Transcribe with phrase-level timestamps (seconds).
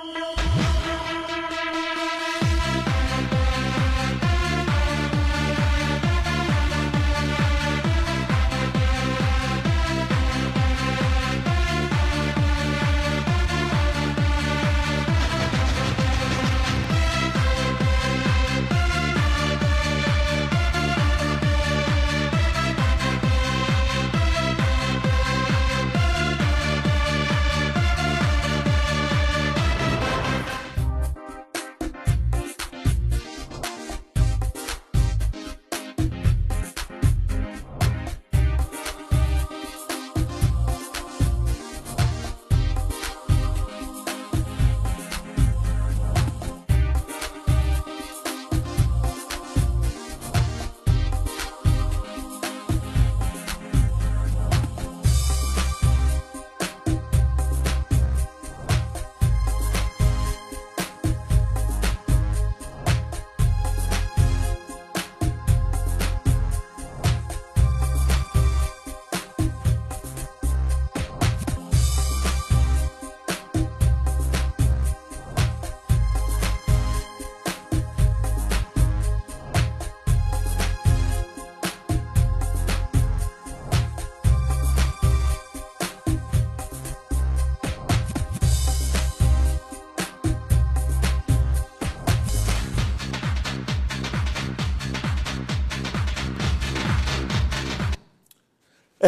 [0.00, 0.47] Thank you.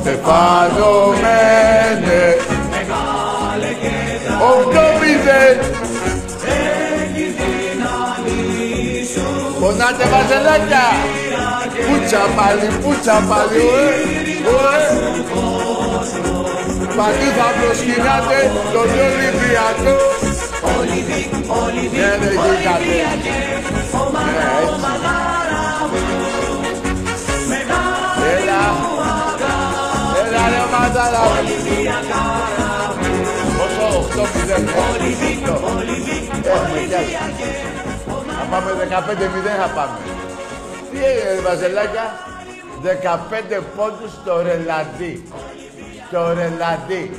[0.00, 2.24] Στεφάνο Μένε.
[4.50, 5.56] Οκτώ μηδέν.
[9.60, 10.86] Πονάτε μαζελάκια.
[11.86, 13.60] Πούτσα πάλι, πούτσα πάλι.
[14.46, 14.76] Ωε,
[15.34, 15.55] ωε.
[16.96, 18.38] Παντού θα προσκυνάτε
[18.72, 19.94] τον Ολυμπιακό.
[21.92, 22.84] Ναι, ναι, γίνατε.
[22.86, 23.34] Ναι, έτσι.
[28.32, 28.62] Έλα.
[30.26, 31.22] Έλα ρε μάταλα.
[33.56, 34.68] Πόσο, 8-0.
[36.44, 37.00] Έχουμε κι
[38.38, 39.98] Θα πάμε 15-0 θα πάμε.
[40.90, 42.06] Τι έγινε, Βαζελάκια;
[42.82, 45.12] 15 πόντους στο ρελαντί
[46.10, 47.10] το ρελαντί.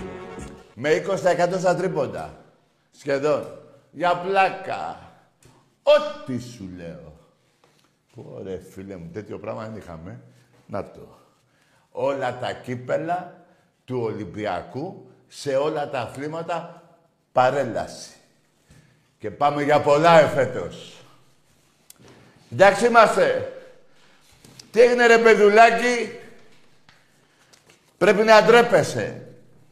[0.73, 2.37] Με 20% στα τρίποντα.
[2.91, 3.59] Σχεδόν.
[3.91, 4.99] Για πλάκα.
[5.83, 7.15] Ό,τι σου λέω.
[8.35, 10.19] Ωραία, φίλε μου, τέτοιο πράγμα δεν είχαμε.
[10.65, 11.17] Να το.
[11.91, 13.45] Όλα τα κύπελα
[13.85, 16.83] του Ολυμπιακού σε όλα τα αθλήματα
[17.31, 18.11] παρέλαση.
[19.19, 20.97] Και πάμε για πολλά εφέτος.
[22.51, 23.51] Εντάξει είμαστε.
[24.71, 26.16] Τι έγινε ρε παιδουλάκι,
[27.97, 29.21] Πρέπει να ντρέπεσαι.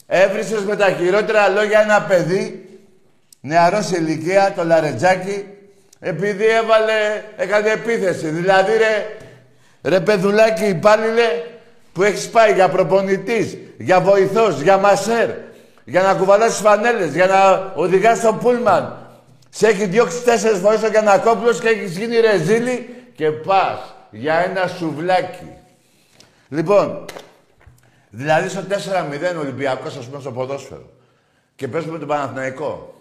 [0.08, 2.66] Έβρισες με τα χειρότερα λόγια ένα παιδί,
[3.42, 5.46] νεαρός σε ηλικία, το λαρετζάκι,
[6.00, 8.28] επειδή έβαλε, έκανε επίθεση.
[8.28, 9.18] Δηλαδή, ρε,
[9.82, 11.44] ρε παιδουλάκι υπάλληλε,
[11.94, 15.30] που έχεις πάει για προπονητής, για βοηθός, για μασέρ,
[15.84, 18.98] για να κουβαλάς φανέλες, για να οδηγάς το πούλμαν.
[19.50, 24.68] Σε έχει διώξει τέσσερις φορές ο Γιανακόπουλος και έχεις γίνει ρεζίλη και πας για ένα
[24.68, 25.52] σουβλάκι.
[26.50, 27.06] Λοιπόν,
[28.16, 28.62] Δηλαδή στο
[29.36, 30.90] 4-0 Ολυμπιακός, ας πούμε, στο ποδόσφαιρο.
[31.56, 32.94] Και παίζουμε τον Παναθηναϊκό.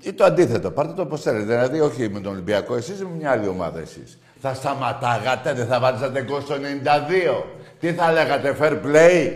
[0.00, 0.70] Ή το αντίθετο.
[0.70, 1.44] Πάρτε το όπως θέλετε.
[1.44, 4.18] Δηλαδή, όχι με τον Ολυμπιακό, εσείς με μια άλλη ομάδα εσείς.
[4.40, 7.44] Θα σταματάγατε, δεν θα βάζατε γκολ στο 92.
[7.80, 9.30] Τι θα λέγατε, fair play.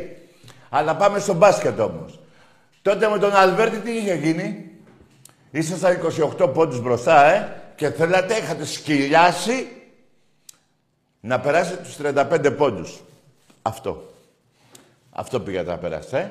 [0.71, 2.21] Αλλά πάμε στο μπάσκετ όμως.
[2.83, 4.71] Τότε με τον Αλβέρτη τι είχε γίνει;
[5.51, 5.99] Ήσασταν
[6.39, 7.49] 28 πόντους μπροστά, ε.
[7.77, 9.80] Και θέλατε, είχατε σκυλιάσει
[11.21, 13.01] να περάσει τους 35 πόντους.
[13.63, 14.13] Αυτό.
[15.11, 16.31] Αυτό πήγατε να περάσετε, ε.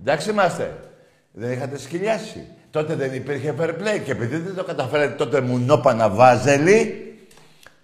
[0.00, 0.90] Εντάξει είμαστε.
[1.32, 2.46] Δεν είχατε σκυλιάσει.
[2.70, 7.14] Τότε δεν υπήρχε fair play και επειδή δεν το καταφέρατε τότε μου νόπανα βάζελη,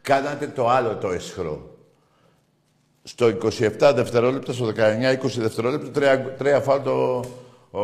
[0.03, 1.77] κάνατε το άλλο το εσχρό.
[3.03, 4.73] Στο 27 δευτερόλεπτα, στο 19-20
[5.23, 7.25] δευτερόλεπτα, τρία, τρία φάουλ το,
[7.71, 7.81] ο,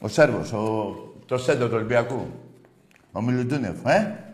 [0.00, 0.94] ο Σέρβος, ο,
[1.26, 2.26] το σέντρο του Ολυμπιακού.
[3.12, 4.25] Ο Μιλουτούνεφ, ε.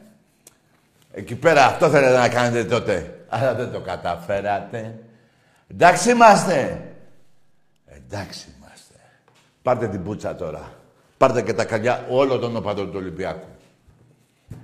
[1.12, 3.24] Εκεί πέρα αυτό θέλετε να κάνετε τότε.
[3.28, 4.98] Αλλά δεν το καταφέρατε.
[5.70, 6.82] Εντάξει είμαστε.
[7.86, 8.94] Εντάξει είμαστε.
[9.62, 10.72] Πάρτε την πούτσα τώρα.
[11.18, 13.48] Πάρτε και τα καλιά όλων των οπαδών του Ολυμπιακού.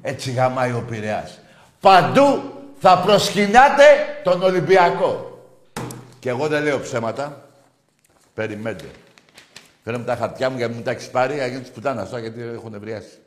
[0.03, 1.39] Έτσι γαμάει ο Πειραιάς.
[1.81, 2.43] Παντού
[2.79, 3.85] θα προσκυνάτε
[4.23, 5.43] τον Ολυμπιακό.
[6.19, 7.49] Και εγώ δεν λέω ψέματα.
[8.35, 8.85] Περιμένετε.
[9.85, 12.75] Φέρνω τα χαρτιά μου για να μην τα έχεις πάρει, για να πουτάνα γιατί έχουν
[12.75, 13.19] ευριάσει.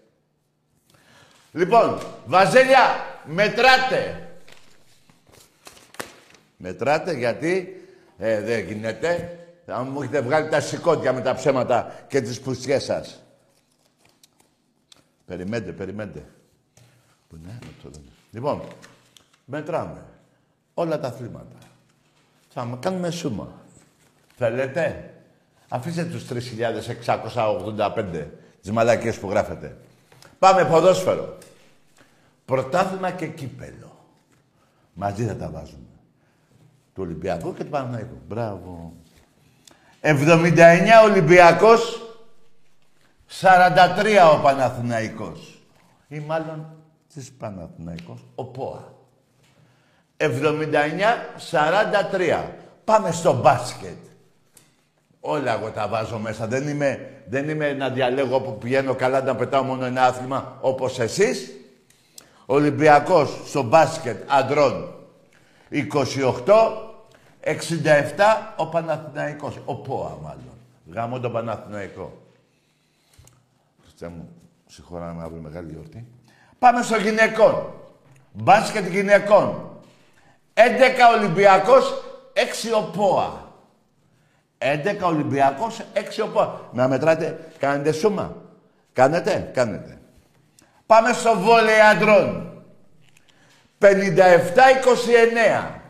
[1.52, 4.30] Λοιπόν, Βαζέλια, μετράτε.
[6.58, 7.82] Μετράτε γιατί
[8.18, 9.36] ε, δεν γίνεται.
[9.66, 13.24] Θα μου έχετε βγάλει τα σηκώτια με τα ψέματα και τις πουστιές σας.
[15.26, 16.26] Περιμένετε, περιμένετε.
[17.28, 17.60] Που ναι,
[18.32, 18.62] Λοιπόν,
[19.46, 20.04] μετράμε
[20.74, 21.56] όλα τα αθλήματα.
[22.50, 23.62] Θα κάνουμε σούμα.
[24.38, 25.12] Θέλετε;
[25.74, 28.28] Αφήστε τους 3.685
[28.62, 29.78] τις μαλακίες που γράφετε.
[30.42, 31.38] Πάμε ποδόσφαιρο.
[32.46, 33.98] Πρωτάθλημα και κύπελο.
[34.94, 36.00] Μαζί θα τα βάζουμε.
[36.94, 38.22] Του Ολυμπιακού και του Παναθηναϊκού.
[38.28, 38.94] Μπράβο.
[40.02, 42.02] 79 Ολυμπιακός,
[43.42, 45.62] 43 ο Παναθηναϊκός.
[46.08, 46.76] Ή μάλλον
[47.14, 48.94] της Παναθηναϊκός, ο ΠΟΑ.
[50.18, 52.50] 79-43.
[52.84, 53.98] Πάμε στο μπάσκετ.
[55.22, 56.48] Όλα εγώ τα βάζω μέσα.
[56.48, 61.00] Δεν είμαι, δεν είμαι να διαλέγω που πηγαίνω καλά να πετάω μόνο ένα άθλημα όπως
[61.00, 61.52] εσείς.
[62.46, 64.94] Ολυμπιακός στο μπάσκετ αντρών
[65.72, 65.84] 28,
[67.42, 67.54] 67
[68.56, 69.60] ο Παναθηναϊκός.
[69.66, 70.58] Ο ΠΟΑ μάλλον.
[70.94, 72.22] Γάμω τον Παναθηναϊκό.
[73.82, 74.30] Χριστέ μου,
[74.68, 76.08] συγχωράμε αύριο μεγάλη γιορτή.
[76.60, 77.74] Πάμε στο γυναικών.
[78.32, 79.70] Μπάσκετ γυναικών.
[80.54, 80.62] 11
[81.18, 82.04] Ολυμπιακός,
[82.34, 83.41] 6 ο ΠΟΑ.
[84.62, 86.70] 11 Ολυμπιακός, 6 ο ΠΟΑ.
[86.74, 88.36] Να μετράτε, κάνετε σούμα.
[88.94, 90.00] Κάνετε, κάνετε.
[90.86, 92.54] Πάμε στο βόλεϊ αντρών.
[93.78, 95.82] 57-29.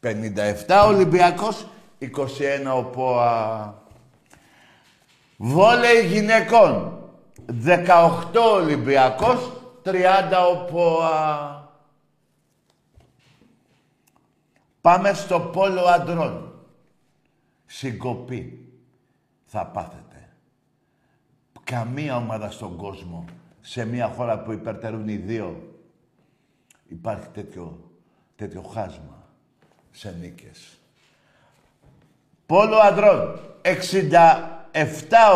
[0.00, 1.66] 57 Ολυμπιακός,
[1.98, 3.74] 21 ο ΠΟΑ.
[5.36, 6.98] Βόλεϊ γυναικών.
[7.64, 9.52] 18 Ολυμπιακός,
[9.82, 11.60] 30 ο ΠΟΑ.
[14.80, 16.51] Πάμε στο πόλο αντρών.
[17.74, 18.68] Συγκοπή.
[19.44, 20.28] Θα πάθετε.
[21.64, 23.24] Καμία ομάδα στον κόσμο,
[23.60, 25.76] σε μια χώρα που υπερτερούν οι δύο,
[26.88, 27.90] υπάρχει τέτοιο,
[28.36, 29.26] τέτοιο χάσμα
[29.90, 30.78] σε νίκες.
[32.46, 33.40] Πόλο αντρών.
[33.62, 33.80] 67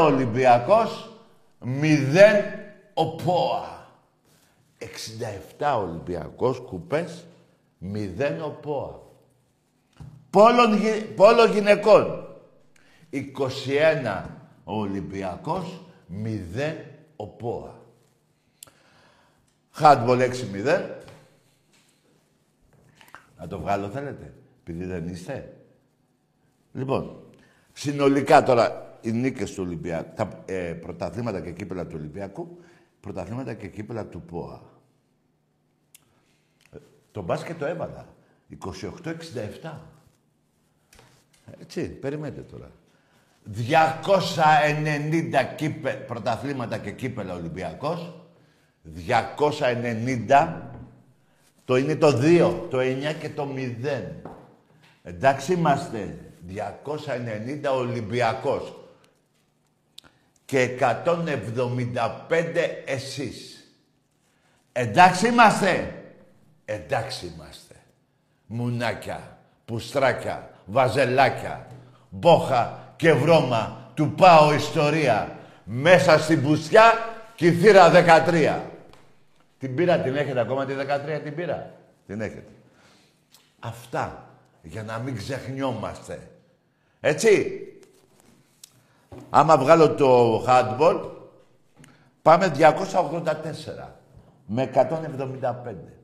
[0.01, 1.11] Ολυμπιακός,
[1.61, 2.43] 0
[2.95, 3.89] ο ΠΟΑ.
[4.79, 7.27] 67 Ολυμπιακός κουπές,
[7.81, 9.01] 0 ο ΠΟΑ.
[11.17, 12.26] Πόλο, γυναικών.
[13.17, 14.25] 21
[14.65, 15.85] ο Ολυμπιακός,
[16.25, 16.75] 0
[17.17, 17.81] ο ΠΟΑ.
[19.71, 20.91] Χάντμπολ 6-0.
[23.39, 25.57] Να το βγάλω θέλετε, επειδή δεν είστε.
[26.73, 27.23] Λοιπόν,
[27.73, 32.59] συνολικά τώρα οι νίκες του Ολυμπιακού, τα ε, πρωταθλήματα και κύπελα του Ολυμπιακού,
[33.01, 34.63] πρωταθλήματα και κύπελα του ΠΟΑ.
[36.73, 36.77] Ε,
[37.13, 38.15] το μπάσκετ το έβαλα.
[39.63, 39.73] 28-67.
[41.61, 42.71] Έτσι, περιμένετε τώρα.
[43.55, 48.13] 290 κύπε, πρωταθλήματα και κύπελα Ολυμπιακός.
[49.07, 50.63] 290.
[51.65, 54.13] Το είναι το 2, το 9 και το 0.
[55.03, 56.19] Εντάξει είμαστε.
[56.49, 58.75] 290 Ολυμπιακός.
[60.45, 63.71] Και 175 εσείς.
[64.73, 66.03] Εντάξει είμαστε.
[66.65, 67.75] Εντάξει είμαστε.
[68.47, 71.67] Μουνάκια, πουστράκια, βαζελάκια,
[72.11, 75.39] μπόχα και βρώμα του πάω ιστορία.
[75.65, 76.93] Μέσα στην πουστιά
[77.35, 77.91] και η θύρα
[78.27, 78.61] 13.
[79.59, 81.71] Την πήρα, την έχετε ακόμα τη 13 την πήρα;
[82.07, 82.51] Την έχετε.
[83.59, 84.31] Αυτά.
[84.63, 86.31] Για να μην ξεχνιόμαστε.
[87.01, 87.61] Έτσι.
[89.31, 91.01] Άμα βγάλω το handball,
[92.23, 93.97] πάμε 284
[94.47, 95.97] με 175.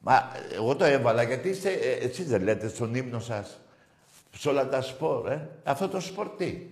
[0.00, 3.60] Μα εγώ το έβαλα γιατί είστε, ε, εσείς δεν λέτε στον ύμνο σας,
[4.36, 5.48] σε όλα τα σπορ, ε.
[5.64, 6.66] Αυτό το σπορ τι;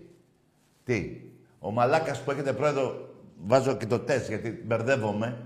[0.84, 1.20] Τι;
[1.58, 3.08] Ο μαλάκας που έχετε πρόεδρο,
[3.44, 5.36] βάζω και το τεστ γιατί μπερδεύομαι.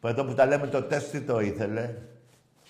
[0.00, 1.94] Που εδώ που τα λέμε το τεστ τι το ήθελε;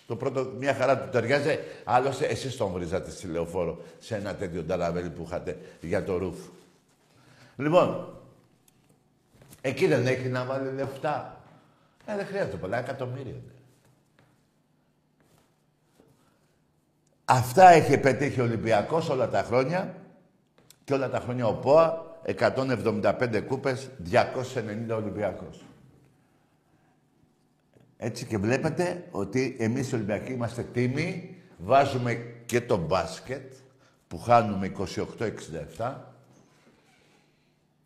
[0.06, 1.58] Το πρώτο, μια χαρά του ταιριάζει.
[1.84, 6.38] Άλλωστε, εσείς τον βρίζατε στη λεωφόρο σε ένα τέτοιο ταραβέλι που είχατε για το ρούφ.
[7.56, 8.18] Λοιπόν,
[9.60, 11.40] εκεί δεν έχει να βάλει λεφτά.
[12.06, 13.34] Ε, δεν χρειάζεται πολλά εκατομμύρια.
[17.36, 19.94] Αυτά έχει πετύχει ο Ολυμπιακός όλα τα χρόνια
[20.84, 25.64] και όλα τα χρόνια ο ΠΟΑ, 175 κούπες, 290 Ολυμπιακός.
[27.96, 32.14] Έτσι και βλέπετε ότι εμείς οι Ολυμπιακοί είμαστε τίμοι, βάζουμε
[32.46, 33.52] και το μπάσκετ,
[34.08, 34.72] που χάνουμε
[35.76, 35.94] 28-67.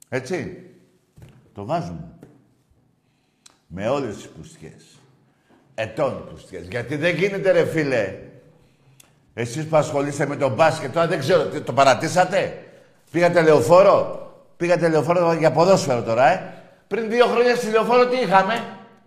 [0.09, 0.63] Έτσι.
[1.53, 2.09] Το βάζουμε.
[3.67, 4.99] Με όλες τις πουστιές.
[5.75, 6.67] Ετών πουστιές.
[6.69, 8.28] Γιατί δεν γίνεται ρε φίλε
[9.39, 12.63] εσείς που ασχολείστε με τον μπάσκετ, τώρα δεν ξέρω, το παρατήσατε;
[13.11, 16.55] Πήγατε λεωφόρο; Πήγατε λεωφόρο για ποδόσφαιρο τώρα, ε;
[16.89, 18.55] Πριν δύο χρόνια στη λεωφόρο τι είχαμε;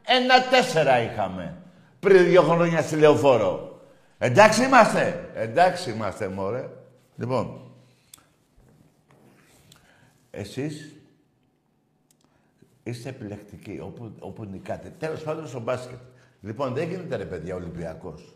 [0.06, 1.56] Ένα τέσσερα είχαμε.
[2.00, 3.82] Πριν δύο χρόνια στη λεωφόρο.
[4.18, 6.70] Εντάξει είμαστε; Εντάξει είμαστε, μωρέ.
[7.16, 7.62] Λοιπόν,
[10.32, 10.96] εσείς
[12.84, 14.94] είστε επιλεκτικοί όπου, όπου νικάτε.
[15.00, 16.00] Τέλος πάντων στο μπάσκετ.
[16.42, 18.36] Λοιπόν, δεν γίνεται ρε παιδιά Ολυμπιακός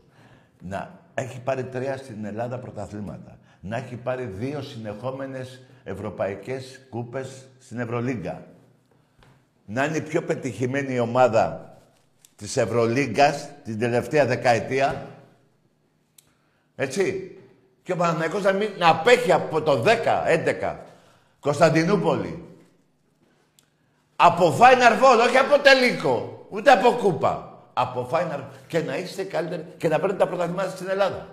[0.60, 3.38] να έχει πάρει τρία στην Ελλάδα πρωταθλήματα.
[3.60, 8.46] Να έχει πάρει δύο συνεχόμενες ευρωπαϊκές κούπες στην Ευρωλίγκα.
[9.66, 11.78] Να είναι η πιο πετυχημένη ομάδα
[12.36, 15.08] της Ευρωλίγκας την τελευταία δεκαετία.
[16.76, 17.38] Έτσι.
[17.84, 19.90] Και ο Παναθηναϊκός να, μην, να απέχει από το 10,
[20.62, 20.76] 11.
[21.40, 22.44] Κωνσταντινούπολη.
[24.16, 26.48] Από Final Four, όχι από τελικό.
[26.50, 30.90] Ούτε από κούπα από Final και να είστε καλύτεροι και να παίρνετε τα πρωταθλήματα στην
[30.90, 31.28] Ελλάδα.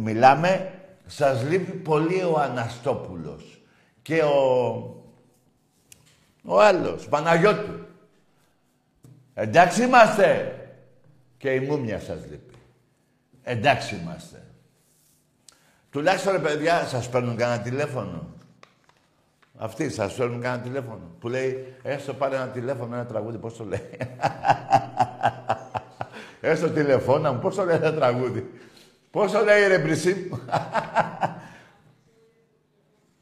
[0.00, 0.72] Μιλάμε,
[1.06, 3.60] σας λείπει πολύ ο Αναστόπουλος
[4.02, 4.36] και ο,
[6.44, 7.86] ο άλλος, Παναγιώτου.
[9.34, 10.58] Εντάξει είμαστε.
[11.36, 12.54] Και η μούμια σας λείπει.
[13.42, 14.42] Εντάξει είμαστε.
[15.90, 18.34] Τουλάχιστον ρε παιδιά, σας παίρνουν κανένα τηλέφωνο.
[19.56, 21.10] Αυτοί σας φέρνουν κανένα τηλέφωνο.
[21.20, 23.88] Που λέει, έστω πάρε ένα τηλέφωνο, ένα τραγούδι, πώς το λέει.
[26.44, 28.50] έστω τηλεφώνα μου, πώς το λέει ένα τραγούδι.
[29.10, 30.16] Πώς το λέει ρε μπρισίμ.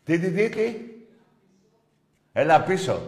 [0.05, 0.75] τι, τι, τι, τι.
[2.33, 3.00] Έλα πίσω.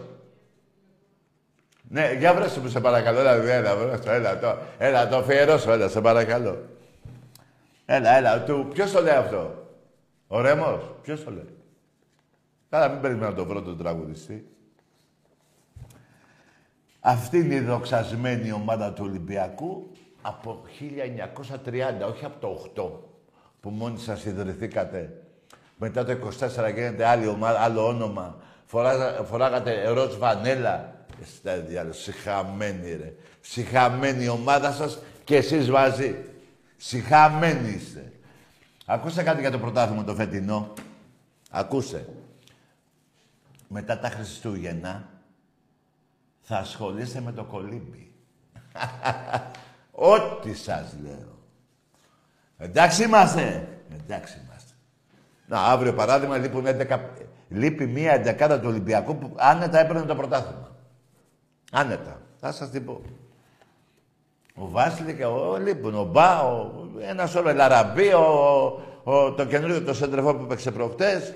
[1.89, 3.19] Ναι, για βρέσου μου σε παρακαλώ.
[3.19, 6.65] Έλα, έλα, βρέσου, έλα, το, έλα, το αφιερώσω, έλα, σε παρακαλώ.
[7.85, 9.69] Έλα, έλα, του, ποιος το λέει αυτό;
[10.27, 11.55] Ο Ρέμος, ποιος το λέει;
[12.69, 14.47] Καλά, μην περιμένω να το βρω τον τραγουδιστή.
[16.99, 19.91] Αυτή είναι η δοξασμένη ομάδα του Ολυμπιακού
[20.27, 22.89] από 1930, όχι από το 8,
[23.59, 25.21] που μόνοι σας ιδρυθήκατε.
[25.77, 28.37] Μετά το 24 γίνεται άλλη ομάδα, άλλο όνομα.
[28.65, 30.93] Φορά, φοράγατε ροζ βανέλα.
[31.37, 33.13] Στα διάλογος, συχαμένη ρε.
[33.41, 36.15] Συχαμένη η ομάδα σας και εσείς μαζί.
[36.77, 38.11] Συχαμένοι είστε.
[38.85, 40.73] Ακούστε κάτι για το πρωτάθλημα το φετινό;
[41.49, 42.07] Ακούσε
[43.67, 45.09] μετά τα Χριστούγεννα
[46.41, 48.11] θα ασχολείστε με το κολύμπι.
[49.95, 51.39] Ό,τι σας λέω.
[52.57, 53.67] Εντάξει είμαστε.
[54.03, 54.73] Εντάξει είμαστε.
[55.47, 56.99] Να, αύριο παράδειγμα λείπουν 11,
[57.49, 60.75] λείπει μία εντεκάδα του Ολυμπιακού που άνετα έπαιρνε το πρωτάθλημα.
[61.71, 62.21] Άνετα.
[62.39, 63.01] Θα σας την πω.
[64.55, 65.95] Ο Βάσιλη και ο λείπουν.
[65.95, 71.33] Ο Μπά, ο, ένας όλο, Λαραμπή, ο, ο, το καινούριο το σεντρεφό που έπαιξε προχτές.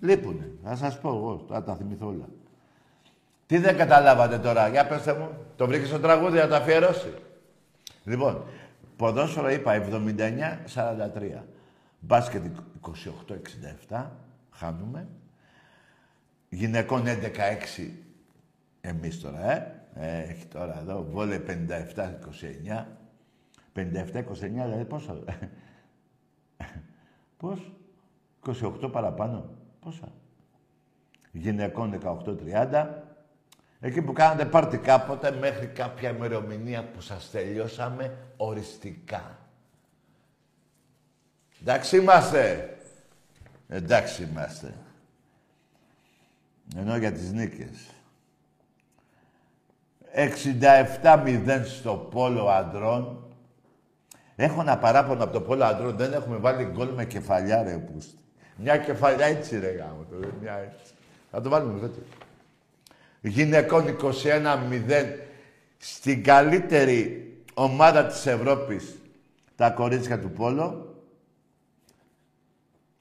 [0.00, 0.50] Λείπουνε.
[0.64, 2.28] Θα σας πω εγώ, θα τα θυμηθώ όλα.
[3.52, 5.28] Τι δεν καταλάβατε τώρα, για πέστε μου.
[5.56, 7.14] Το βρήκε στο τραγούδι να το αφιερώσει.
[8.04, 8.44] Λοιπόν,
[8.96, 9.82] ποδόσφαιρο είπα
[10.74, 11.42] 79-43.
[12.00, 12.44] Μπάσκετ
[13.88, 14.06] 28-67,
[14.50, 15.08] χάνουμε.
[16.48, 17.88] Γυναικών 11-6,
[18.80, 19.82] εμείς τώρα, ε.
[19.94, 20.22] ε.
[20.22, 21.50] Έχει τώρα εδώ, βόλε 57-29.
[23.74, 23.84] 57-29,
[24.40, 25.24] δηλαδή πόσο.
[27.36, 27.72] Πώς,
[28.46, 29.50] 28 παραπάνω.
[29.80, 30.12] Πόσα;
[31.32, 33.11] Γυναικών 18-30.
[33.84, 39.38] Εκεί που κάνατε πάρτι κάποτε μέχρι κάποια ημερομηνία που σας τελειώσαμε οριστικά.
[41.60, 42.76] Εντάξει είμαστε.
[43.68, 44.74] Εντάξει είμαστε.
[46.76, 47.90] Ενώ για τις νίκες.
[50.14, 53.26] 67-0 στο πόλο αντρών.
[54.36, 55.96] Έχω ένα παράπονο από το πόλο αντρών.
[55.96, 58.18] Δεν έχουμε βάλει γκολ με κεφαλιά, ρε πούστη.
[58.56, 60.92] Μια κεφαλιά έτσι ρε γάμο το, μια έτσι.
[61.30, 62.00] Θα το βάλουμε τότε.
[63.22, 65.16] Γυναικών 21-0
[65.78, 68.98] στην καλύτερη ομάδα της Ευρώπης
[69.56, 70.96] τα κορίτσια του Πόλο.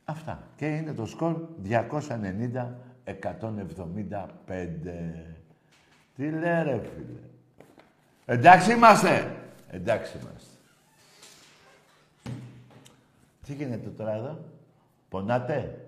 [0.05, 0.47] Αυτά.
[0.55, 1.35] Και είναι το σκορ
[1.69, 1.75] 290-175.
[6.15, 7.19] Τι λέει ρε φίλε.
[8.25, 9.35] Εντάξει είμαστε.
[9.67, 10.49] Εντάξει είμαστε.
[13.45, 14.39] Τι γίνεται τώρα εδώ;
[15.09, 15.85] Πονάτε;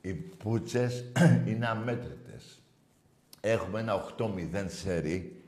[0.00, 1.04] Οι πούτσες
[1.48, 2.23] είναι αμέτρητες.
[3.46, 5.44] Έχουμε ένα 8-0 σερί.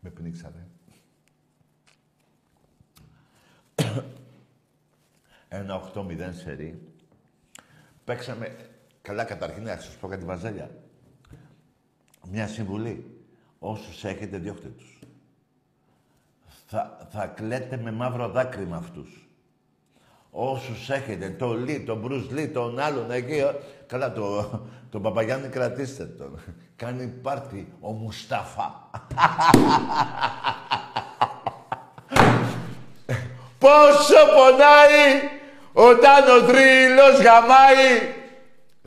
[0.00, 0.66] Με πνίξατε.
[5.48, 6.92] ένα 8-0 σερί.
[8.04, 8.56] Παίξαμε...
[9.02, 10.70] Καλά καταρχήν να σας πω κάτι βαζέλια.
[12.30, 13.20] Μια συμβουλή.
[13.58, 14.98] Όσους έχετε διώχτε τους.
[16.66, 19.28] Θα, θα κλαίτε με μαύρο δάκρυ με αυτούς
[20.30, 23.54] όσους έχετε, το Λί, τον Μπρουζ Λί, τον άλλον εκεί, ε,
[23.86, 24.60] καλά, το,
[24.90, 26.40] τον Παπαγιάννη κρατήστε τον.
[26.76, 28.90] Κάνει πάρτι ο Μουστάφα.
[33.58, 35.20] Πόσο πονάει
[35.72, 38.14] όταν ο τρίλος γαμάει.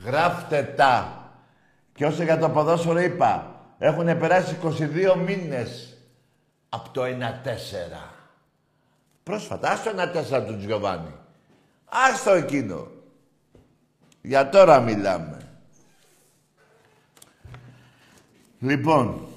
[0.06, 1.16] Γράφτε τα.
[1.94, 5.98] Και όσο για το ποδόσφαιρο είπα, έχουν περάσει 22 μήνες
[6.70, 7.08] από το 1-4.
[9.24, 9.92] Πρόσφατα, άστο
[10.38, 11.16] 1-4 του Τζιωβάνι.
[11.86, 12.88] Άστο εκείνο.
[14.22, 15.41] Για τώρα μιλάμε.
[18.62, 19.28] Λοιπόν,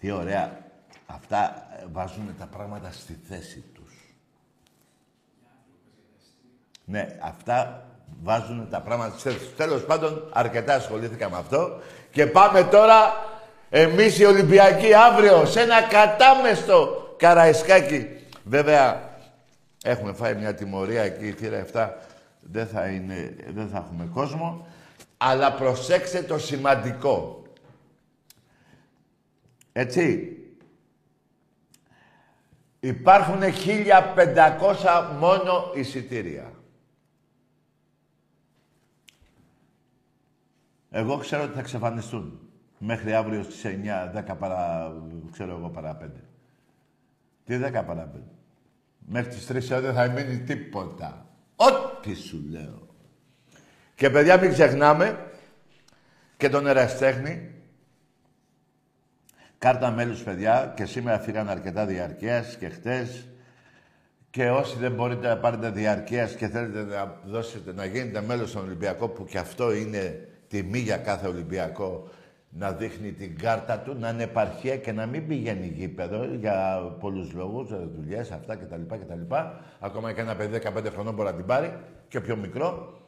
[0.00, 0.58] τι ωραία.
[1.06, 4.14] Αυτά βάζουν τα πράγματα στη θέση τους.
[6.84, 7.86] Ναι, αυτά
[8.22, 9.56] βάζουν τα πράγματα στη θέση τους.
[9.56, 11.80] Τέλος πάντων, αρκετά ασχολήθηκα με αυτό.
[12.10, 13.14] Και πάμε τώρα,
[13.70, 18.06] εμείς οι Ολυμπιακοί, αύριο, σε ένα κατάμεστο Καραϊσκάκι.
[18.44, 19.10] Βέβαια,
[19.82, 21.88] έχουμε φάει μια τιμωρία εκεί, η θύρα 7
[22.40, 24.66] δεν θα, είναι, δεν θα έχουμε κόσμο.
[25.22, 27.42] Αλλά προσέξτε το σημαντικό.
[29.72, 30.34] Έτσι.
[32.80, 36.52] Υπάρχουν 1500 μόνο εισιτήρια.
[40.90, 42.40] Εγώ ξέρω ότι θα εξαφανιστούν.
[42.78, 44.92] Μέχρι αύριο στις 9, 10 παρά,
[45.32, 46.10] ξέρω εγώ, παρά 5.
[47.44, 48.18] Τι 10 παρά 5.
[48.98, 51.26] Μέχρι τις 3 δεν θα μείνει τίποτα.
[51.56, 52.89] Ό,τι σου λέω.
[54.00, 55.18] Και παιδιά μην ξεχνάμε
[56.36, 57.50] και τον εραστέχνη.
[59.58, 63.26] Κάρτα μέλους παιδιά και σήμερα φύγαν αρκετά διαρκείας και χτες.
[64.30, 68.62] Και όσοι δεν μπορείτε να πάρετε διαρκείας και θέλετε να δώσετε να γίνετε μέλος στον
[68.62, 72.08] Ολυμπιακό που και αυτό είναι τιμή για κάθε Ολυμπιακό
[72.48, 77.32] να δείχνει την κάρτα του, να είναι επαρχία και να μην πηγαίνει γήπεδο για πολλούς
[77.32, 78.94] λόγους, δουλειές, αυτά κτλ.
[78.94, 79.34] κτλ.
[79.80, 82.98] Ακόμα και ένα παιδί 15 χρονών μπορεί να την πάρει και πιο μικρό.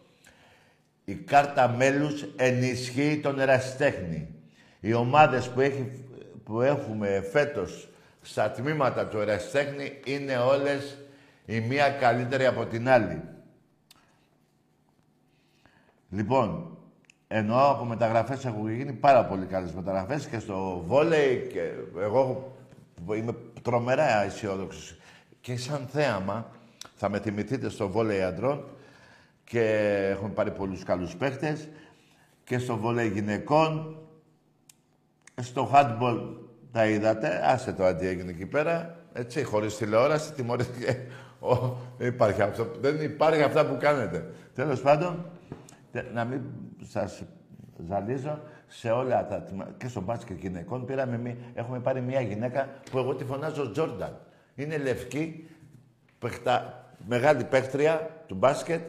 [1.12, 4.28] Η κάρτα μέλους ενισχύει τον ερασιτέχνη.
[4.80, 6.04] Οι ομάδες που, έχει,
[6.44, 7.88] που έχουμε φέτος
[8.22, 10.98] στα τμήματα του ερασιτέχνη είναι όλες
[11.44, 13.22] η μία καλύτερη από την άλλη.
[16.10, 16.78] Λοιπόν,
[17.28, 22.52] εννοώ από μεταγραφές έχουν γίνει πάρα πολύ καλές μεταγραφές και στο βόλεϊ και εγώ
[23.16, 24.96] είμαι τρομερά αισιόδοξος.
[25.40, 26.50] Και σαν θέαμα,
[26.94, 28.64] θα με θυμηθείτε στο βόλεϊ αντρών,
[29.52, 31.68] και έχουμε πάρει πολλούς καλούς παίχτες
[32.44, 33.96] και στο βολέ γυναικών,
[35.40, 36.20] στο handball
[36.72, 41.06] τα είδατε, άσε το αντί έγινε εκεί πέρα, έτσι, χωρίς τηλεόραση, τιμωρήθηκε.
[41.98, 44.30] υπάρχει αυτό, δεν υπάρχει αυτά που κάνετε.
[44.54, 45.26] Τέλος πάντων,
[46.12, 46.40] να μην
[46.82, 47.22] σας
[47.88, 49.44] ζαλίζω, σε όλα τα
[49.76, 54.18] και στο μπάσκετ γυναικών πήραμε, έχουμε πάρει μια γυναίκα που εγώ τη φωνάζω Τζόρνταν.
[54.54, 55.48] Είναι λευκή,
[56.18, 58.80] παιχτα, μεγάλη παίχτρια του μπάσκετ,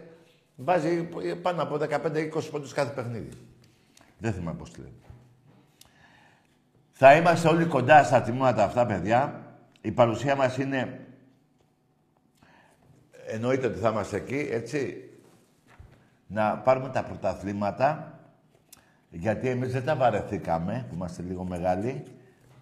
[0.63, 1.10] Βάζει
[1.41, 3.30] πάνω από 15-20 πόντους κάθε παιχνίδι.
[4.17, 4.93] Δεν θυμάμαι πώς λέει.
[6.91, 9.43] Θα είμαστε όλοι κοντά στα τιμήματα αυτά, παιδιά.
[9.82, 11.08] Η παρουσία μας είναι...
[13.28, 15.10] Εννοείται ότι θα είμαστε εκεί, έτσι.
[16.28, 18.19] Να πάρουμε τα πρωταθλήματα,
[19.10, 22.04] γιατί εμείς δεν τα βαρεθήκαμε, που είμαστε λίγο μεγάλοι,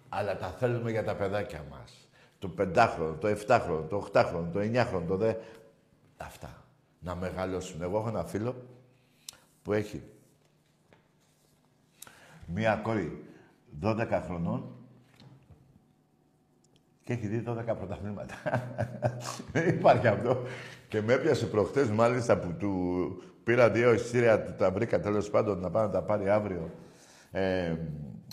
[0.08, 2.08] αλλά τα θέλουμε για τα παιδάκια μας.
[2.38, 5.34] Το πεντάχρονο, το εφτάχρονο, το οχτάχρονο, το εννιάχρονο, το δε...
[6.16, 6.61] Αυτά
[7.02, 7.82] να μεγαλώσουν.
[7.82, 8.54] Εγώ έχω ένα φίλο
[9.62, 10.02] που έχει
[12.46, 13.24] μία κόρη
[13.82, 14.76] 12 χρονών
[17.04, 18.34] και έχει δει 12 πρωταθλήματα.
[19.52, 20.42] Δεν υπάρχει αυτό.
[20.88, 22.72] Και με έπιασε προχτές μάλιστα που του
[23.44, 26.70] πήρα δύο εισιτήρια, του τα βρήκα τέλος πάντων να πάω να τα πάρει αύριο
[27.30, 27.76] ε,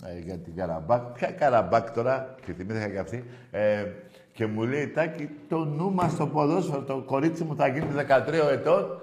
[0.04, 1.12] ε, για την Καραμπάκ.
[1.12, 3.86] Ποια Καραμπάκ τώρα, και θυμήθηκα και αυτή, ε,
[4.32, 8.48] και μου λέει, Τάκη, το νου μας στο ποδόσφαιρο, το κορίτσι μου θα γίνει 13
[8.50, 9.00] ετών,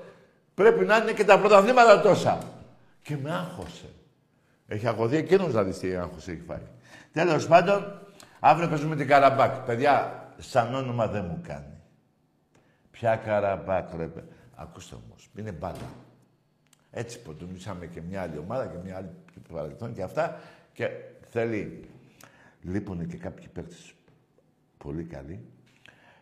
[0.54, 2.38] πρέπει να είναι και τα πρωταθλήματα τόσα.
[3.02, 3.90] Και με άγχωσε.
[4.68, 6.62] Έχει αγωδεί εκείνος να δεις τι άγχος έχει φάει.
[7.12, 8.02] Τέλος πάντων,
[8.40, 9.56] αύριο παίζουμε την Καραμπάκ.
[9.66, 11.74] Παιδιά, σαν όνομα δεν μου κάνει.
[12.92, 14.10] Ποια Καραμπάκ, ρε.
[14.56, 15.90] Ακούστε όμως, είναι μπάλα.
[16.92, 19.10] Έτσι ποτομήσαμε και μια άλλη ομάδα και μια άλλη
[19.52, 20.40] παρελθόν και αυτά.
[20.74, 20.90] Και
[21.30, 21.90] θέλει.
[22.62, 23.94] Λείπουν και κάποιοι παίκτες
[24.78, 25.46] πολύ καλή,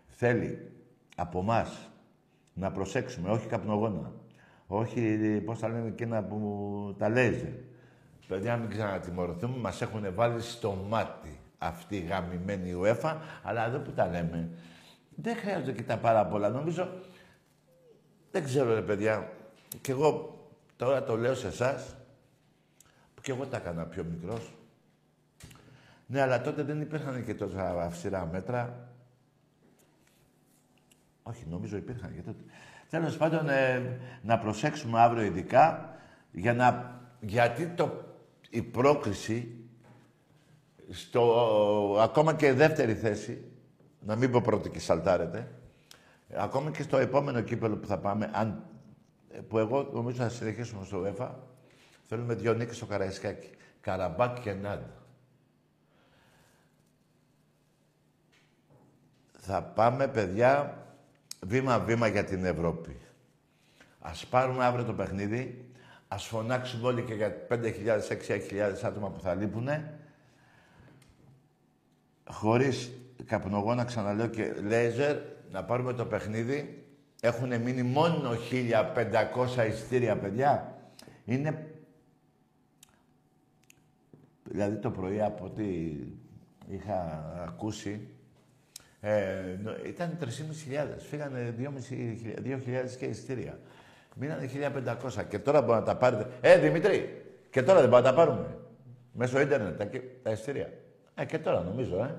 [0.07, 0.71] θέλει
[1.15, 1.67] από εμά
[2.53, 4.11] να προσέξουμε, όχι καπνογόνα,
[4.67, 7.59] όχι, πώς θα λένε εκείνα που τα λέζε.
[8.27, 13.91] Παιδιά, μην ξανατιμωρηθούμε, μας έχουν βάλει στο μάτι αυτή η γαμημένη UEFA, αλλά εδώ που
[13.91, 14.49] τα λέμε,
[15.15, 16.49] δεν χρειάζονται και τα πάρα πολλά.
[16.49, 16.89] Νομίζω,
[18.31, 19.31] δεν ξέρω ρε παιδιά,
[19.81, 20.39] κι εγώ
[20.75, 21.95] τώρα το λέω σε εσάς,
[23.15, 24.53] που κι εγώ τα έκανα πιο μικρός,
[26.07, 28.89] ναι, αλλά τότε δεν υπήρχαν και τόσα αυστηρά μέτρα.
[31.23, 32.43] Όχι, νομίζω υπήρχαν και τότε.
[32.89, 35.95] Τέλος πάντων, ε, να προσέξουμε αύριο ειδικά,
[36.31, 38.03] για να, γιατί το,
[38.49, 39.55] η πρόκληση
[40.89, 43.51] στο, ακόμα και δεύτερη θέση,
[43.99, 45.51] να μην πω πρώτη και σαλτάρετε,
[46.35, 48.63] ακόμα και στο επόμενο κύπελο που θα πάμε, αν
[49.47, 51.29] που εγώ νομίζω θα συνεχίσουμε στο UEFA.
[52.05, 53.49] Θέλουμε δύο νίκες στο Καραϊσκάκι.
[53.81, 54.81] Καραμπάκ και Νάντ.
[59.47, 60.77] Θα πάμε, παιδιά,
[61.45, 62.97] βήμα-βήμα για την Ευρώπη.
[63.99, 65.69] Ας πάρουμε αύριο το παιχνίδι,
[66.07, 69.99] ας φωνάξουμε όλοι και για 5.000-6.000 άτομα που θα λείπουνε,
[72.29, 72.91] χωρίς
[73.25, 75.17] καπνογόνα, ξαναλέω και λέιζερ,
[75.51, 76.85] να πάρουμε το παιχνίδι.
[77.21, 78.31] Έχουν μείνει μόνο
[79.55, 80.77] 1.500 ειστήρια, παιδιά.
[81.25, 81.67] Είναι...
[84.43, 85.63] Δηλαδή το πρωί από ό,τι
[86.67, 88.14] είχα ακούσει,
[89.07, 90.27] ε, ήταν 3.500.
[90.97, 93.59] Φύγανε 2.000 και ειστήρια.
[94.15, 95.23] Μείνανε 1.500.
[95.29, 96.27] Και τώρα μπορούμε να τα πάρετε.
[96.41, 98.57] Ε, Δημητρή, και τώρα δεν μπορούμε να τα πάρουμε.
[99.11, 99.89] Μέσω ίντερνετ, τα,
[100.23, 100.69] τα ειστήρια.
[101.15, 102.15] Ε, και τώρα νομίζω, ε.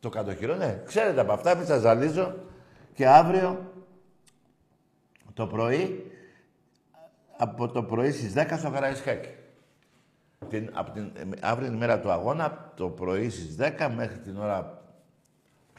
[0.00, 0.82] Το κατοχυρό, ναι.
[0.84, 2.34] Ξέρετε από αυτά, μην σας ζαλίζω.
[2.94, 3.72] Και αύριο
[5.34, 6.12] το πρωί,
[7.36, 9.34] από το πρωί στις 10 στο Καραϊσκάκι.
[10.48, 14.36] Την, από την, αύριο είναι η μέρα του αγώνα, το πρωί στις 10 μέχρι την
[14.36, 14.79] ώρα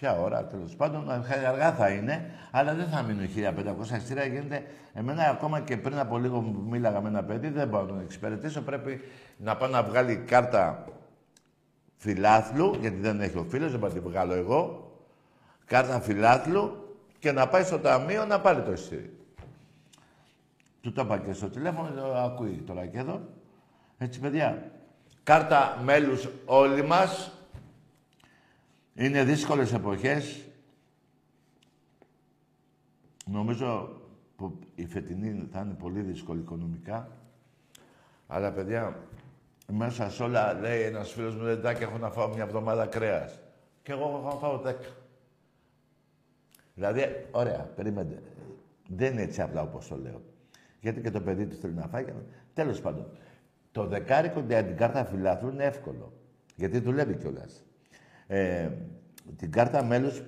[0.01, 1.11] Ποια ώρα, τέλος πάντων,
[1.47, 4.25] αργά θα είναι, αλλά δεν θα μείνουν 1500 εισιτήρια.
[4.25, 4.63] Γίνεται.
[4.93, 8.61] Εμένα, ακόμα και πριν από λίγο μίλαγα με ένα παιδί, δεν μπορώ να τον εξυπηρετήσω.
[8.61, 9.01] Πρέπει
[9.37, 10.85] να πάω να βγάλει κάρτα
[11.95, 14.91] φιλάθλου, γιατί δεν έχει ο φίλος, δεν μπορώ να τη βγάλω εγώ.
[15.65, 19.09] Κάρτα φιλάθλου και να πάει στο ταμείο να πάρει το εισιτήριο.
[20.81, 23.21] Του το είπα και στο τηλέφωνο, το ακούει τώρα και εδώ.
[23.97, 24.71] Έτσι, παιδιά.
[25.23, 27.31] Κάρτα μέλους όλοι μας,
[28.95, 30.45] είναι δύσκολες εποχές.
[33.25, 34.01] Νομίζω
[34.36, 37.17] που η φετινή θα είναι πολύ δύσκολη οικονομικά.
[38.27, 39.08] Αλλά, παιδιά,
[39.71, 43.41] μέσα σε όλα, λέει ένας φίλος μου, δεν έχω να φάω μια εβδομάδα κρέας.
[43.84, 44.88] Και εγώ έχω να φάω δέκα.
[46.75, 48.23] Δηλαδή, ωραία, περιμένετε.
[48.88, 50.21] Δεν είναι έτσι απλά όπως το λέω.
[50.80, 52.06] Γιατί και το παιδί του θέλει να φάει.
[52.06, 52.12] Και...
[52.54, 53.08] Τέλος πάντων,
[53.71, 56.13] το δεκάρικο για την κάρτα φιλάθλου είναι εύκολο.
[56.56, 57.63] Γιατί δουλεύει κιόλας.
[58.34, 58.70] Ε,
[59.38, 60.22] την κάρτα μέλους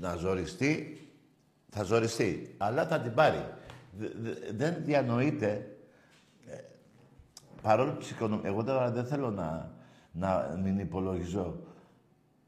[0.00, 1.00] να ζοριστεί,
[1.68, 2.54] θα ζοριστεί.
[2.58, 3.44] Αλλά θα την πάρει.
[4.54, 5.76] δεν διανοείται,
[6.46, 6.56] ε,
[7.62, 9.70] παρόλο που εγώ τώρα δεν θέλω να,
[10.12, 11.60] να μην υπολογίζω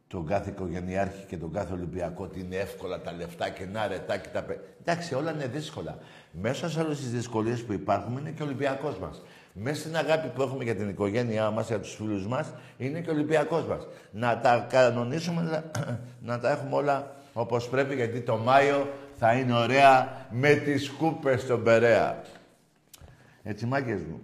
[0.07, 4.17] τον κάθε οικογενειάρχη και τον κάθε Ολυμπιακό ότι είναι εύκολα τα λεφτά και να ρετά
[4.17, 4.45] και τα
[4.81, 5.99] Εντάξει, όλα είναι δύσκολα.
[6.33, 9.23] Μέσα σε όλες τις δυσκολίες που υπάρχουν είναι και ο Ολυμπιακός μας.
[9.57, 13.11] Μέσα στην αγάπη που έχουμε για την οικογένειά μας, για τους φίλους μας, είναι και
[13.11, 13.87] ο Ολυμπιακός μας.
[14.11, 15.71] Να τα κανονίσουμε, να,
[16.33, 18.89] να τα έχουμε όλα όπως πρέπει, γιατί το Μάιο
[19.19, 22.23] θα είναι ωραία με τις κούπες στον Περέα.
[23.43, 24.21] Έτσι, μάγκες μου.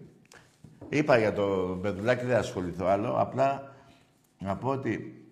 [0.88, 3.14] Είπα για το παιδουλάκι, δεν ασχοληθώ άλλο.
[3.18, 3.74] Απλά
[4.38, 5.24] να πω ότι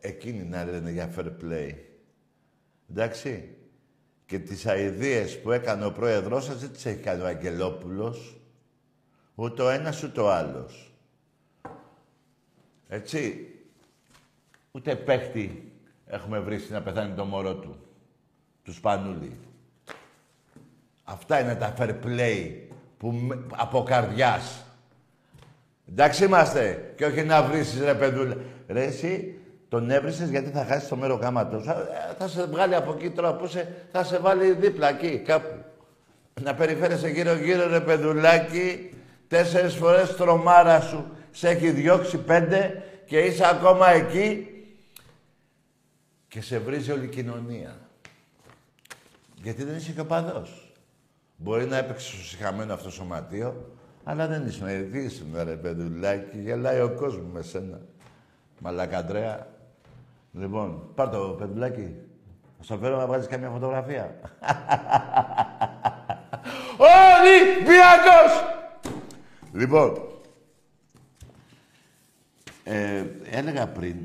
[0.00, 1.74] εκείνη να λένε για fair play.
[2.90, 3.56] Εντάξει.
[4.32, 8.40] Και τις αηδίες που έκανε ο πρόεδρός σας δεν τις έχει κάνει ο Αγγελόπουλος.
[9.34, 10.92] Ούτε ο ένας ούτε ο άλλος.
[12.88, 13.48] Έτσι.
[14.70, 15.72] Ούτε παίχτη
[16.06, 17.76] έχουμε βρει να πεθάνει το μωρό του.
[18.62, 19.36] Του Σπανούλη.
[21.04, 22.54] Αυτά είναι τα fair play
[22.98, 24.64] που από καρδιάς.
[25.88, 26.92] Εντάξει είμαστε.
[26.96, 28.36] Και όχι να βρήσεις ρε παιδούλα.
[28.68, 29.40] Ρε εσύ,
[29.72, 31.60] τον έβρισες γιατί θα χάσεις το μέρο γάματο.
[31.60, 35.64] Θα, θα σε βγάλει από εκεί τώρα που σε, θα σε βάλει δίπλα εκεί κάπου.
[36.42, 38.94] Να περιφέρεσαι γύρω-γύρω ρε παιδουλάκι.
[39.28, 44.46] Τέσσερις φορές τρομάρα σου σε έχει διώξει πέντε και είσαι ακόμα εκεί
[46.28, 47.76] και σε βρίζει όλη η κοινωνία.
[49.42, 50.72] Γιατί δεν είσαι και παδός.
[51.36, 54.88] Μπορεί να έπαιξε στο συχαμένο αυτό σωματείο, αλλά δεν είσαι.
[54.92, 57.80] Τι είσαι, ρε παιδουλάκι, γελάει ο κόσμος με σένα.
[58.58, 59.51] Μαλακαντρέα.
[60.32, 61.94] Λοιπόν, πάρ' το παιδουλάκι.
[62.60, 64.20] Στο φέρω να βγάλεις καμία φωτογραφία.
[67.18, 68.60] Ολυμπιακός!
[69.52, 70.12] Λοιπόν,
[72.64, 73.96] ε, έλεγα πριν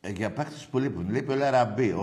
[0.00, 1.10] ε, για παίκτες που λείπουν.
[1.10, 2.02] Λείπει ο Λαραμπή, ο,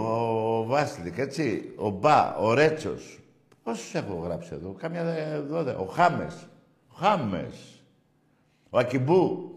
[0.57, 3.19] ο Βάσλικ, έτσι, ο Μπα, ο Ρέτσος.
[3.63, 5.77] Πόσους έχω γράψει εδώ, κάμια δώδεκα.
[5.77, 6.47] Ο Χάμες,
[6.88, 7.84] ο Χάμες,
[8.69, 9.50] ο Ακιμπού,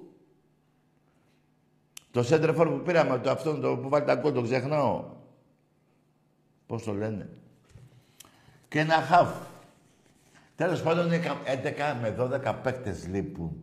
[2.14, 5.04] το σέντρεφορ που πήραμε, το αυτόν το που βάλει τα κόλ, το ξεχνάω.
[6.66, 7.28] Πώς το λένε.
[8.68, 9.36] Και ένα χαφ.
[10.56, 13.62] Τέλος πάντων είναι 11 με 12 παίκτες λείπουν.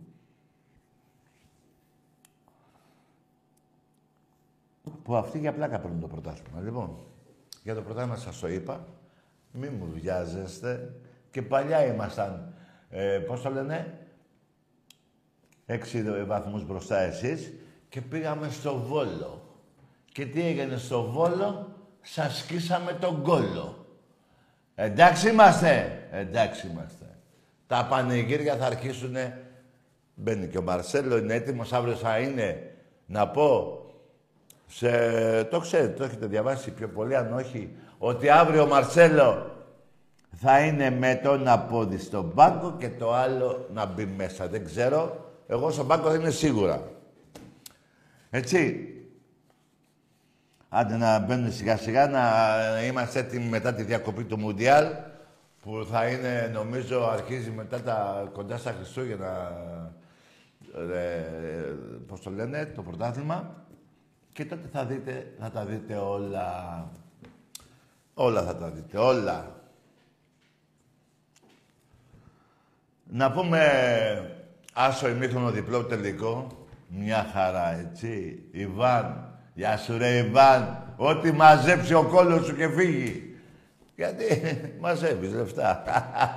[5.03, 6.61] Που αυτοί για πλάκα παίρνουν το πρωτάθλημα.
[6.61, 6.97] Λοιπόν,
[7.63, 8.87] για το πρωτάθλημα σας το είπα.
[9.51, 10.93] Μη μου βιάζεστε.
[11.31, 12.53] Και παλιά ήμασταν,
[12.89, 14.07] ε, πώς το λένε,
[15.65, 17.53] έξι βαθμούς μπροστά εσείς
[17.91, 19.41] και πήγαμε στο Βόλο.
[20.11, 23.85] Και τι έγινε στο Βόλο, σας σκίσαμε τον κόλλο.
[24.75, 26.03] Εντάξει είμαστε.
[26.11, 27.05] Εντάξει είμαστε.
[27.67, 29.15] Τα πανηγύρια θα αρχίσουν.
[30.13, 31.73] Μπαίνει και ο Μαρσέλο, είναι έτοιμος.
[31.73, 32.75] Αύριο θα είναι,
[33.05, 33.79] να πω,
[34.67, 35.43] σε...
[35.43, 39.51] το ξέρετε, το έχετε διαβάσει πιο πολύ, αν όχι, ότι αύριο ο Μαρσέλο
[40.35, 44.47] θα είναι με τον απόδι στον μπάγκο και το άλλο να μπει μέσα.
[44.47, 45.31] Δεν ξέρω.
[45.47, 46.99] Εγώ στον μπάγκο δεν είμαι σίγουρα.
[48.33, 48.85] Έτσι.
[50.69, 54.85] Άντε να μπαίνουμε σιγά σιγά, να είμαστε έτοιμοι μετά τη διακοπή του Μουντιάλ,
[55.61, 59.57] που θα είναι, νομίζω, αρχίζει μετά τα κοντά στα Χριστούγεννα,
[60.93, 61.73] ε,
[62.07, 63.65] πώς το λένε, το πρωτάθλημα.
[64.33, 66.87] Και τότε θα δείτε, θα τα δείτε όλα.
[68.13, 69.61] Όλα θα τα δείτε, όλα.
[73.03, 73.61] Να πούμε
[74.73, 76.60] άσο ημίχρονο διπλό τελικό.
[76.93, 78.43] Μια χαρά, έτσι.
[78.51, 79.35] Ιβάν.
[79.53, 80.93] Γεια σου ρε Ιβάν.
[80.95, 83.35] Ό,τι μαζέψει ο κόλλος σου και φύγει.
[83.95, 84.41] Γιατί
[84.81, 85.83] μαζεύεις λεφτά.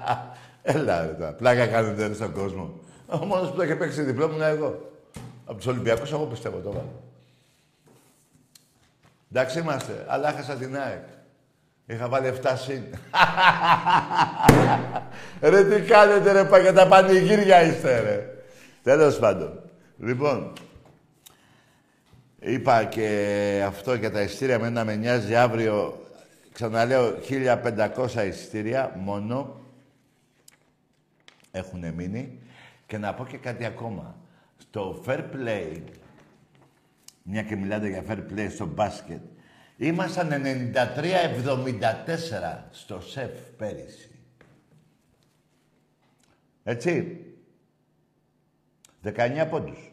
[0.63, 1.33] Έλα ρε τα.
[1.33, 2.81] Πλάκα κάνετε στον κόσμο.
[3.07, 4.93] Ο μόνος που το έχει παίξει διπλό μου είναι εγώ.
[5.45, 6.85] Από τους Ολυμπιακούς εγώ πιστεύω τώρα.
[9.33, 11.05] Εντάξει είμαστε, αλλά έχασα την ΑΕΚ.
[11.87, 12.83] Είχα βάλει 7 συν.
[15.51, 18.45] ρε τι κάνετε ρε πα τα πανηγύρια είστε ρε.
[18.83, 19.64] Τέλος πάντων.
[19.99, 20.53] Λοιπόν,
[22.41, 25.99] είπα και αυτό για τα ειστήρια με να με νοιάζει αύριο.
[26.53, 29.61] Ξαναλέω, 1500 ειστήρια μόνο
[31.51, 32.39] έχουν μείνει.
[32.87, 34.17] Και να πω και κάτι ακόμα.
[34.57, 35.81] Στο fair play,
[37.23, 39.21] μια και μιλάτε για fair play στο μπάσκετ,
[39.77, 40.43] Ήμασταν
[40.75, 44.11] 93-74 στο ΣΕΦ πέρυσι.
[46.65, 47.24] Έτσι.
[49.05, 49.93] 19 πόντους.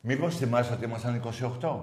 [0.00, 1.22] Μήπως θυμάσαι ότι ήμασταν
[1.60, 1.80] 28.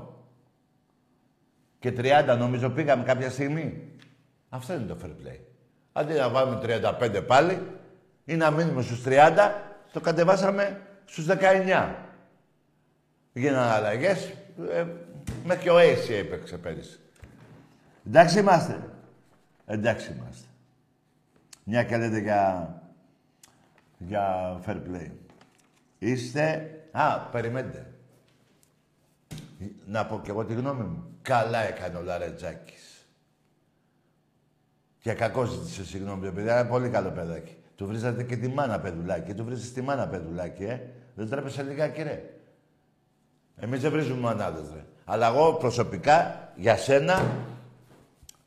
[1.79, 3.91] Και 30 νομίζω πήγαμε κάποια στιγμή.
[4.49, 5.39] Αυτό είναι το fair play.
[5.93, 6.59] Αντί να βάλουμε
[6.99, 7.61] 35 πάλι
[8.25, 9.51] ή να μείνουμε στους 30,
[9.91, 11.95] το κατεβάσαμε στους 19.
[13.33, 14.33] Γίνανε αλλαγές.
[14.71, 14.85] Ε,
[15.45, 16.99] Μέχρι και ο Ace έπαιξε πέρυσι.
[18.07, 18.89] Εντάξει είμαστε.
[19.65, 20.47] Εντάξει είμαστε.
[21.63, 22.73] Μια και λέτε για,
[23.97, 25.11] για fair play.
[25.99, 26.71] Είστε...
[26.91, 27.93] Α, περιμένετε.
[29.85, 31.17] Να πω κι εγώ τη γνώμη μου.
[31.21, 33.07] Καλά έκανε ο Λαρετζάκης.
[34.99, 37.55] Και κακό ζήτησε συγγνώμη, επειδή είναι πολύ καλό παιδάκι.
[37.75, 39.33] Του βρίζατε και τη μάνα παιδουλάκι.
[39.33, 40.79] Του βρίζεις τη μάνα παιδουλάκι, ε.
[41.15, 42.33] Δεν τρέπεσαι λιγάκι, ρε.
[43.55, 44.85] Εμείς δεν βρίζουμε μανάδες, ρε.
[45.05, 47.45] Αλλά εγώ προσωπικά, για σένα,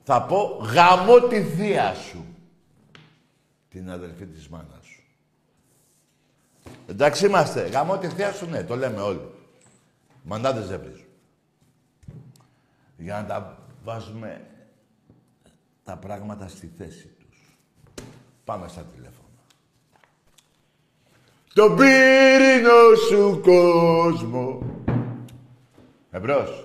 [0.03, 0.37] θα πω
[0.75, 2.25] γαμώ τη θεία σου.
[3.69, 4.80] Την αδελφή της μάνας σου.
[6.89, 7.69] Εντάξει είμαστε.
[7.69, 9.31] Γαμώ τη θεία σου, ναι, το λέμε όλοι.
[10.23, 11.07] Μανάδες δεν βρίζουν.
[12.97, 14.47] Για να τα βάζουμε
[15.85, 17.57] τα πράγματα στη θέση τους.
[18.45, 19.19] Πάμε στα τηλέφωνα.
[21.55, 24.63] Το πύρινο σου κόσμο
[26.11, 26.65] Εμπρός.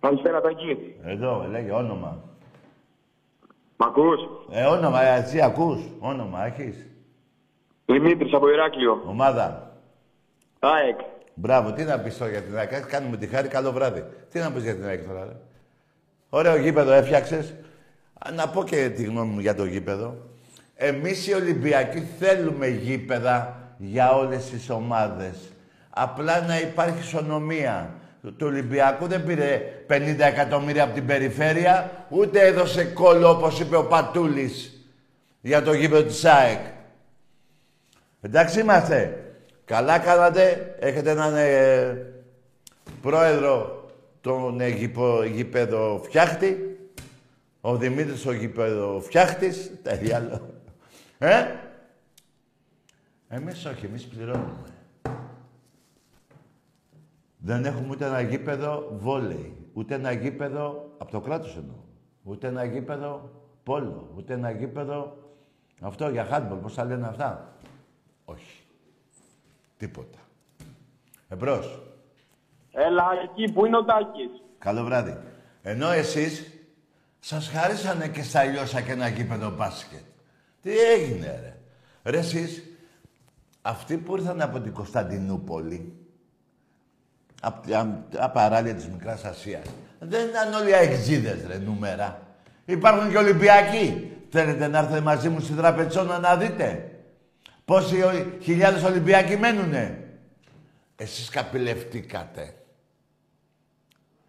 [0.00, 0.94] Καλησπέρα, Τάκη.
[1.02, 2.22] Εδώ, λέγε όνομα.
[3.76, 6.86] Μ' ακούς; Ε, όνομα, ε, εσύ ακούς; Όνομα, έχεις;
[7.86, 9.02] Δημήτρης από Ηράκλειο.
[9.06, 9.76] Ομάδα.
[10.58, 10.98] ΑΕΚ.
[11.34, 12.86] Μπράβο, τι να πεις τώρα για την ΑΕΚ.
[12.86, 14.04] Κάνουμε τη χάρη, καλό βράδυ.
[14.30, 15.36] Τι να πεις για την ΑΕΚ τώρα, ρε.
[16.28, 17.54] Ωραίο γήπεδο έφτιαξες.
[18.34, 20.16] Να πω και τη γνώμη μου για το γήπεδο.
[20.74, 25.36] Εμείς οι Ολυμπιακοί θέλουμε γήπεδα για όλες τις ομάδες.
[25.90, 27.94] Απλά να υπάρχει ισονομία.
[28.38, 33.84] Το Ολυμπιακού δεν πήρε 50 εκατομμύρια από την περιφέρεια, ούτε έδωσε κόλλο, όπως είπε ο
[33.84, 34.86] Πατούλης,
[35.40, 36.60] για το γήπεδο της ΑΕΚ.
[38.24, 39.24] Εντάξει είμαστε.
[39.64, 40.76] Καλά κάνατε.
[40.80, 42.12] Έχετε έναν ε,
[43.02, 43.84] πρόεδρο
[44.20, 44.68] τον ε,
[45.32, 46.78] γήπεδο φτιάχτη.
[47.60, 49.70] Ο Δημήτρης ο γήπεδο φτιάχτης.
[49.82, 50.40] Τα άλλο.
[51.18, 51.44] Ε;
[53.28, 54.68] Εμείς όχι, εμείς πληρώνουμε.
[57.36, 61.76] Δεν έχουμε ούτε ένα γήπεδο βόλεϊ, ούτε ένα γήπεδο, από το κράτος εννοώ,
[62.22, 63.30] ούτε ένα γήπεδο
[63.62, 65.16] πόλο, ούτε ένα γήπεδο
[65.80, 67.53] αυτό για handball, πώς θα λένε αυτά;
[68.24, 68.62] Όχι.
[69.76, 70.18] Τίποτα.
[71.28, 71.82] Εμπρός.
[72.72, 74.30] Έλα, εκεί που είναι ο Τάκης.
[74.58, 75.18] Καλό βράδυ.
[75.62, 76.52] Ενώ εσείς
[77.20, 80.02] σας χαρίσανε και στα λιώσα και ένα γήπεδο μπάσκετ.
[80.62, 81.56] Τι έγινε, ρε.
[82.10, 82.62] Ρε εσείς,
[83.62, 85.92] αυτοί που ήρθαν από την Κωνσταντινούπολη,
[87.42, 89.66] από παράλια της Μικράς Ασίας.
[89.98, 92.20] Δεν ήταν όλοι αεξίδες, ρε, νούμερα.
[92.64, 94.12] Υπάρχουν και Ολυμπιακοί.
[94.30, 96.93] Θέλετε να έρθετε μαζί μου στη Τραπετσόνα να δείτε;
[97.64, 97.96] Πόσοι
[98.42, 100.18] χιλιάδες Ολυμπιακοί μένουνε;
[100.96, 102.54] Εσείς καπηλευτήκατε.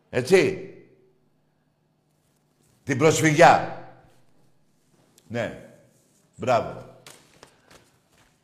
[0.09, 0.69] Έτσι.
[2.83, 3.83] Την προσφυγιά.
[5.27, 5.69] Ναι.
[6.35, 6.99] Μπράβο.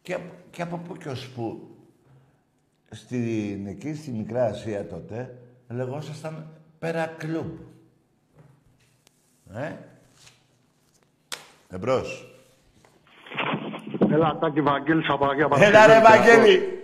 [0.02, 0.18] Και,
[0.52, 1.76] και από πού και ως πού
[2.92, 7.58] στην, εκεί στη Μικρά Ασία τότε λεγόσασταν πέρα κλουμπ.
[9.54, 9.78] Ε;
[11.70, 12.31] Εμπρός.
[14.14, 16.80] Έλα, Τάκη Βαγγέλης από Αγία Έλα ρε Βαγγέλη.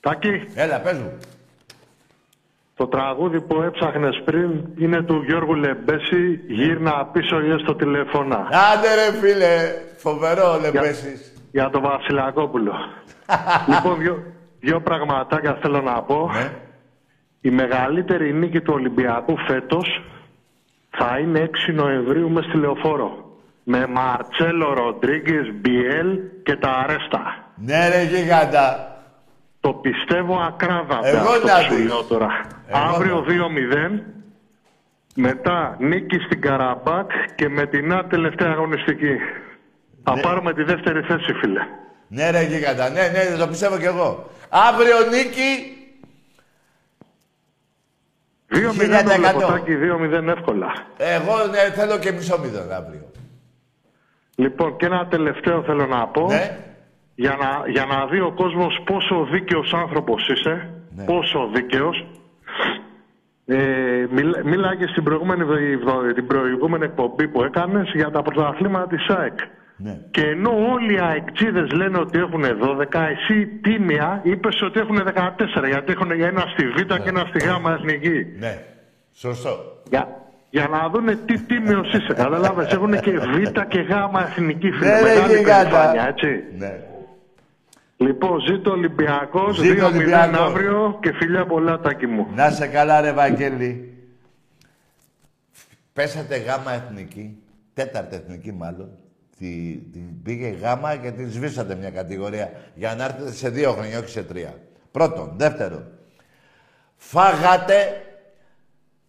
[0.00, 1.18] Τάκη, Έλα, πες μου.
[2.76, 8.94] το τραγούδι που έψαχνες πριν είναι του Γιώργου Λεμπέση «Γύρνα πίσω ή έστω τηλεφώνα» Άντε
[8.94, 11.32] ρε φίλε, φοβερό λεμπέσεις.
[11.50, 12.72] για τον Βασιλακόπουλο.
[13.74, 14.22] λοιπόν, δυο,
[14.60, 16.30] δυο πραγματάκια θέλω να πω.
[16.32, 16.52] Ναι.
[17.40, 20.02] Η μεγαλύτερη νίκη του Ολυμπιακού φέτος
[20.90, 23.31] θα είναι 6 Νοεμβρίου μες στη Λεωφόρο.
[23.64, 27.36] Με Μαρτσέλο Ροντρίγκες, Μπιέλ και τα Αρέστα.
[27.56, 28.96] Ναι ρε γίγαντα.
[29.60, 31.84] Το πιστεύω ακράδαντα Εγώ αυτό να που σου δεις.
[31.86, 32.28] λέω τώρα.
[32.66, 34.02] Εγώ Αύριο να 2-0,
[35.14, 39.16] μετά νίκη στην Καραμπάκ και με την άλλη τελευταία αγωνιστική.
[40.04, 40.20] Θα Ναι.
[40.20, 41.60] πάρουμε τη δεύτερη θέση, φίλε.
[42.08, 44.30] Ναι ρε γίγαντα, ναι, ναι, το πιστεύω κι εγώ.
[44.48, 45.76] Αύριο νίκη,
[48.48, 49.20] 2-0 το 1000%.
[49.20, 50.72] Λεποτάκι, 2-0 εύκολα.
[50.96, 53.10] εγώ ναι, θέλω και μισό μηδέν αύριο.
[54.36, 56.26] Λοιπόν, και ένα τελευταίο θέλω να πω.
[56.26, 56.58] Ναι.
[57.14, 61.04] Για να, για να δει ο κόσμος πόσο δίκαιος άνθρωπος είσαι, Ναι.
[61.04, 62.06] πόσο δίκαιος,
[63.46, 65.44] ε, μιλ, μίλαγες στην προηγούμενη,
[65.76, 69.38] βδο- την προηγούμενη εκπομπή που έκανες για τα πρωταθλήματα της ΑΕΚ.
[69.76, 69.98] Ναι.
[70.10, 75.66] Και ενώ όλοι οι αεξίδες λένε ότι έχουν 12, εσύ τίμια είπες ότι έχουν 14,
[75.68, 78.26] γιατί έχουν ένα στη Β και ένα στη Γ εθνική.
[78.38, 78.62] Ναι,
[79.12, 79.50] σωστό.
[79.90, 80.08] Για,
[80.52, 83.90] για να δούνε τι τίμιος είσαι, καταλάβες, έχουν και Β και Γ
[84.28, 84.90] εθνική φίλε.
[84.90, 85.62] Ναι ρε Μεγάλη γίγαντα.
[85.70, 86.26] περηφάνεια, έτσι.
[86.58, 86.80] Ναι.
[87.96, 90.40] Λοιπόν, ζήτω Ολυμπιακός, Ζήτω 2-0 Ολυμπιακός.
[90.40, 92.26] αύριο και φιλιά πολλά τάκι μου.
[92.34, 93.92] Να σε καλά ρε Βαγγέλη.
[95.92, 97.36] Πέσατε γάμα εθνική,
[97.74, 98.90] τέταρτη εθνική μάλλον.
[99.38, 99.46] Τη,
[99.92, 104.08] την πήγε γάμα και την σβήσατε μια κατηγορία για να έρθετε σε δύο χρόνια, όχι
[104.08, 104.54] σε τρία.
[104.90, 105.32] Πρώτον.
[105.36, 105.84] Δεύτερον.
[106.96, 107.74] Φάγατε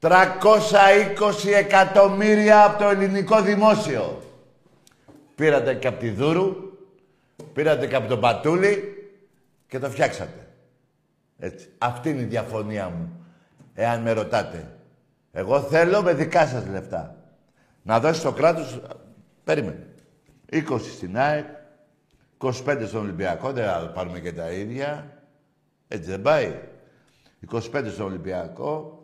[0.03, 4.21] 320 εκατομμύρια από το ελληνικό δημόσιο.
[5.35, 6.55] Πήρατε και από τη Δούρου,
[7.53, 8.93] πήρατε και από τον Πατούλη
[9.67, 10.47] και το φτιάξατε.
[11.39, 11.69] Έτσι.
[11.77, 13.25] Αυτή είναι η διαφωνία μου,
[13.73, 14.77] εάν με ρωτάτε.
[15.31, 17.15] Εγώ θέλω με δικά σας λεφτά.
[17.81, 18.81] Να δώσει στο κράτος...
[19.43, 19.87] Περίμενε.
[20.51, 20.61] 20
[20.95, 21.45] στην ΑΕΚ,
[22.37, 25.17] 25 στον Ολυμπιακό, δεν θα πάρουμε και τα ίδια.
[25.87, 26.59] Έτσι δεν πάει.
[27.51, 27.61] 25
[27.91, 29.02] στον Ολυμπιακό,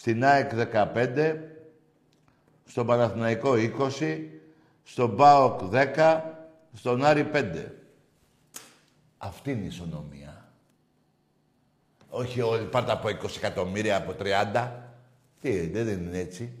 [0.00, 1.36] στην ΑΕΚ 15,
[2.64, 3.52] στον Παναθηναϊκό
[4.00, 4.18] 20,
[4.82, 6.20] στον ΠΑΟΚ 10,
[6.72, 7.44] στον Άρη 5.
[9.18, 10.52] Αυτή είναι η ισονομία.
[12.08, 14.68] Όχι όλοι πάρτε από 20 εκατομμύρια, από 30.
[15.40, 16.52] Τι, δεν είναι έτσι.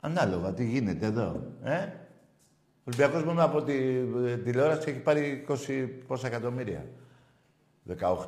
[0.00, 1.42] Ανάλογα, τι γίνεται εδώ.
[1.64, 3.74] Ε; Ο Ολυμπιακός μόνο από τη
[4.26, 6.86] ε, τηλεόραση έχει πάρει 20 πόσα εκατομμύρια.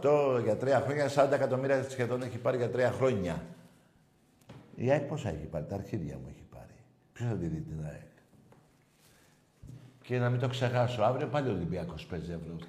[0.02, 3.42] 18 για τρία χρόνια, 40 εκατομμύρια σχεδόν έχει πάρει για τρία χρόνια.
[4.82, 6.74] Η ΑΕΚ πόσα έχει πάρει, τα αρχίδια μου έχει πάρει.
[7.12, 8.08] Ποιος θα τη δει την ΑΕΚ;
[10.02, 12.64] Και να μην το ξεχάσω, αύριο πάλι ο Ολυμπιακός παίζει Ευρώπη.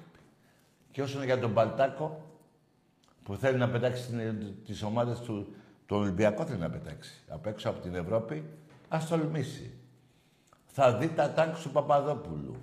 [0.90, 2.24] Και όσον για τον Παλτάκο,
[3.22, 5.54] που θέλει να πετάξει την- τις ομάδες του,
[5.86, 7.22] τον Ολυμπιακό θέλει να πετάξει.
[7.28, 8.44] Απ' έξω από την Ευρώπη,
[8.88, 9.70] ας τολμήσει.
[10.66, 12.56] Θα δει τα τάγκς του Παπαδόπουλου.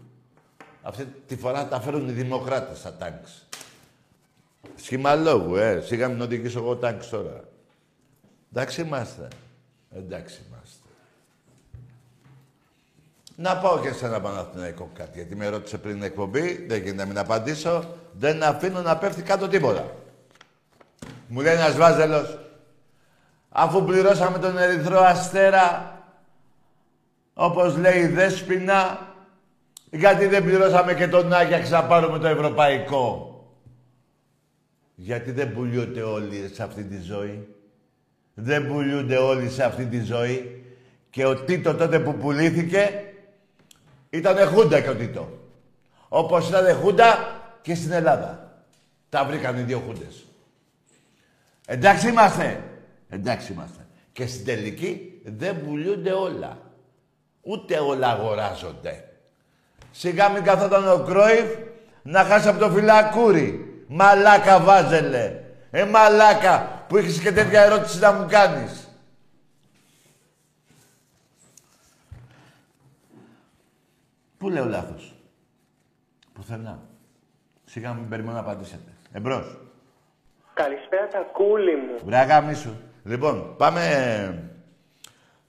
[0.81, 3.47] Αυτή τη φορά τα φέρουν οι δημοκράτες τα τάγκς.
[4.75, 5.81] Σχήμα λόγου, ε.
[5.81, 7.43] Σιγά μην οδηγήσω εγώ τάγκς τώρα.
[8.51, 9.27] Εντάξει είμαστε.
[9.95, 10.87] Εντάξει είμαστε.
[13.35, 16.93] Να πάω και σε ένα Παναθηναϊκό κάτι, γιατί με ρώτησε πριν την εκπομπή, δεν γίνεται
[16.93, 17.95] να μην απαντήσω.
[18.13, 19.95] Δεν αφήνω να πέφτει κάτω τίποτα.
[21.27, 22.39] Μου λέει ένας Βάζελος,
[23.49, 25.97] αφού πληρώσαμε τον Ερυθρό Αστέρα,
[27.33, 29.07] όπως λέει η Δέσποινα,
[29.91, 33.33] γιατί δεν πληρώσαμε και τον Άγιαξ να πάρουμε το Ευρωπαϊκό;
[34.95, 37.47] Γιατί δεν πουλιούνται όλοι σε αυτή τη ζωή.
[38.41, 40.63] Δεν πουλιούνται όλοι σε αυτή τη ζωή.
[41.09, 43.03] Και ο Τίτο τότε που πουλήθηκε
[44.09, 45.39] ήταν Χούντα και ο Τίτο.
[46.07, 48.61] Όπως ήταν Χούντα και στην Ελλάδα.
[49.09, 50.25] Τα βρήκαν οι δύο Χούντες.
[51.67, 52.63] Εντάξει είμαστε.
[53.09, 53.87] Εντάξει είμαστε.
[54.11, 56.57] Και στην τελική δεν πουλιούνται όλα.
[57.41, 59.03] Ούτε όλα αγοράζονται.
[59.91, 61.55] Σιγά μην καθόταν ο Κρόιφ
[62.01, 63.83] να χάσει από το φυλακούρι.
[63.87, 65.39] Μαλάκα βάζελε.
[65.71, 68.87] Ε, μαλάκα που έχεις και τέτοια ερώτηση να μου κάνεις.
[74.37, 75.15] Πού λέω λάθος;
[76.33, 76.79] Πουθενά.
[77.65, 78.91] Σιγά μην περιμένω να απαντήσετε.
[79.11, 79.57] Εμπρός.
[80.53, 81.99] Καλησπέρα τα κούλι μου.
[82.05, 82.81] Βρε αγάμι σου.
[83.03, 84.51] Λοιπόν, πάμε...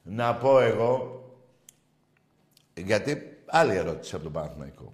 [0.03, 1.23] να πω εγώ,
[2.75, 4.93] γιατί άλλη ερώτηση από τον Παναθηναϊκό.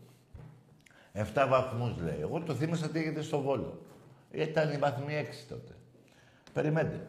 [1.14, 2.18] 7 βαθμούς λέει.
[2.20, 3.80] Εγώ το θύμισα τι έγινε στο Βόλο.
[4.36, 5.72] Ήταν η βαθμή 6 τότε.
[6.52, 7.06] Περιμένετε.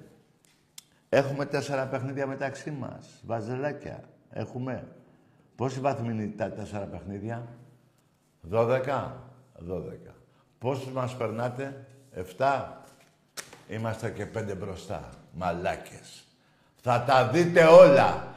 [1.09, 3.07] Έχουμε τέσσερα παιχνίδια μεταξύ μας.
[3.25, 4.03] Βαζελάκια.
[4.31, 4.87] Έχουμε.
[5.55, 7.47] Πόσοι βαθμοί είναι τα τέσσερα παιχνίδια;
[8.51, 9.11] 12.
[9.59, 10.15] 12.
[10.59, 11.85] Πόσους μας περνάτε;
[12.37, 12.83] 7.
[13.67, 15.09] Είμαστε και πέντε μπροστά.
[15.31, 16.23] Μαλάκες.
[16.81, 18.35] Θα τα δείτε όλα.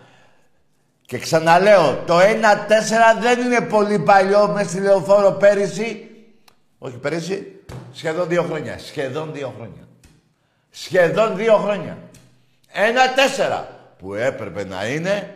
[1.03, 6.11] Και ξαναλέω, το 1-4 δεν είναι πολύ παλιό μες στη λεωφόρο πέρυσι.
[6.78, 7.59] Όχι πέρυσι,
[7.93, 8.78] σχεδόν δύο χρόνια.
[8.78, 9.88] Σχεδόν δύο χρόνια.
[10.70, 11.99] Σχεδόν δύο χρόνια.
[12.72, 13.64] 1-4
[13.99, 15.34] που έπρεπε να είναι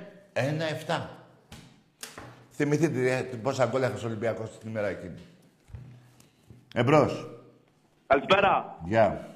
[0.86, 1.00] 1-7.
[2.50, 5.18] Θυμηθείτε ε, πόσα γκολ έχασε ο Ολυμπιακός την ημέρα εκείνη.
[6.74, 7.26] Εμπρός.
[8.06, 8.78] Καλησπέρα.
[8.84, 9.28] Γεια.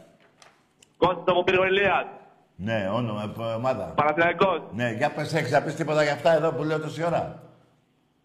[0.97, 2.07] Κώστα από Πυργολίας.
[2.57, 3.85] Ναι, όνομα, ε, ομάδα.
[3.85, 4.63] Παναθηναϊκός.
[4.75, 7.43] Ναι, για πες, έχεις να πεις τίποτα για αυτά εδώ που λέω τόση ώρα.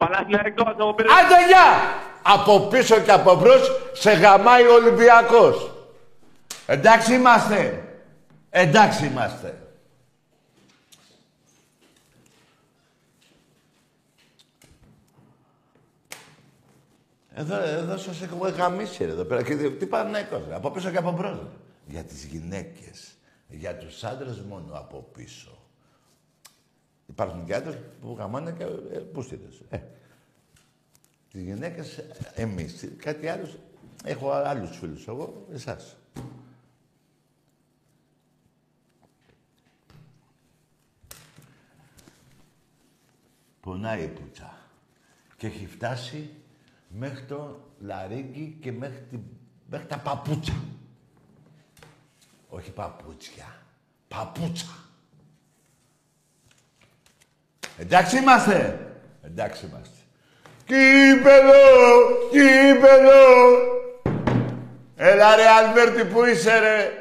[0.06, 1.24] Παναθηναϊκός από Πυργολίας.
[1.24, 2.01] Άντε, γεια!
[2.22, 5.72] Από πίσω και από μπρος σε γαμάει ο Ολυμπιακός.
[6.66, 7.84] Εντάξει είμαστε.
[8.49, 9.58] Εντάξει είμαστε.
[17.36, 19.43] Εδώ, εδώ σας έχω γαμίσει ρε, εδώ πέρα.
[19.43, 20.56] Και τι Παναθηναϊκός, ρε.
[20.56, 21.38] Από πίσω και από μπρος.
[21.39, 21.47] ρε.
[21.86, 23.14] Για τις γυναίκες.
[23.47, 25.53] Για τους άντρες μόνο από πίσω.
[27.08, 29.62] Υπάρχουν και άντρες που γαμάνε και ε, πούστιδες.
[29.70, 29.80] Ε.
[31.32, 33.47] Τις γυναίκες, ε, εμείς, κάτι άλλο.
[34.04, 35.95] Έχω άλλους φίλους εγώ, εσάς.
[43.62, 44.58] Πονάει η πουτσα.
[45.38, 46.30] Και έχει φτάσει
[46.88, 49.24] μέχρι το λαρίγκι και μέχρι, την-
[49.70, 50.64] μέχρι τα παπούτσα.
[52.49, 53.62] Όχι παπούτσια.
[54.08, 54.83] Παπούτσα.
[57.78, 58.80] Εντάξει είμαστε.
[59.22, 59.97] Εντάξει είμαστε.
[60.66, 61.61] Κύπελο!
[62.32, 63.22] Κύπελο!
[64.95, 66.91] Έλα ρε Αλβέρτη, πού είσαι ρε;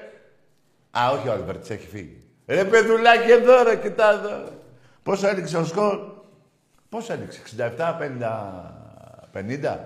[0.90, 2.22] Α, όχι ο Αλβέρτης, έχει φύγει.
[2.46, 4.44] Ρε παιδουλάκι εδώ ρε, κοιτά εδώ.
[5.02, 5.98] Πόσο έλειξε ο σκορ;
[6.88, 8.08] Πόσο έλειξε, 67, 50,
[9.32, 9.78] 50.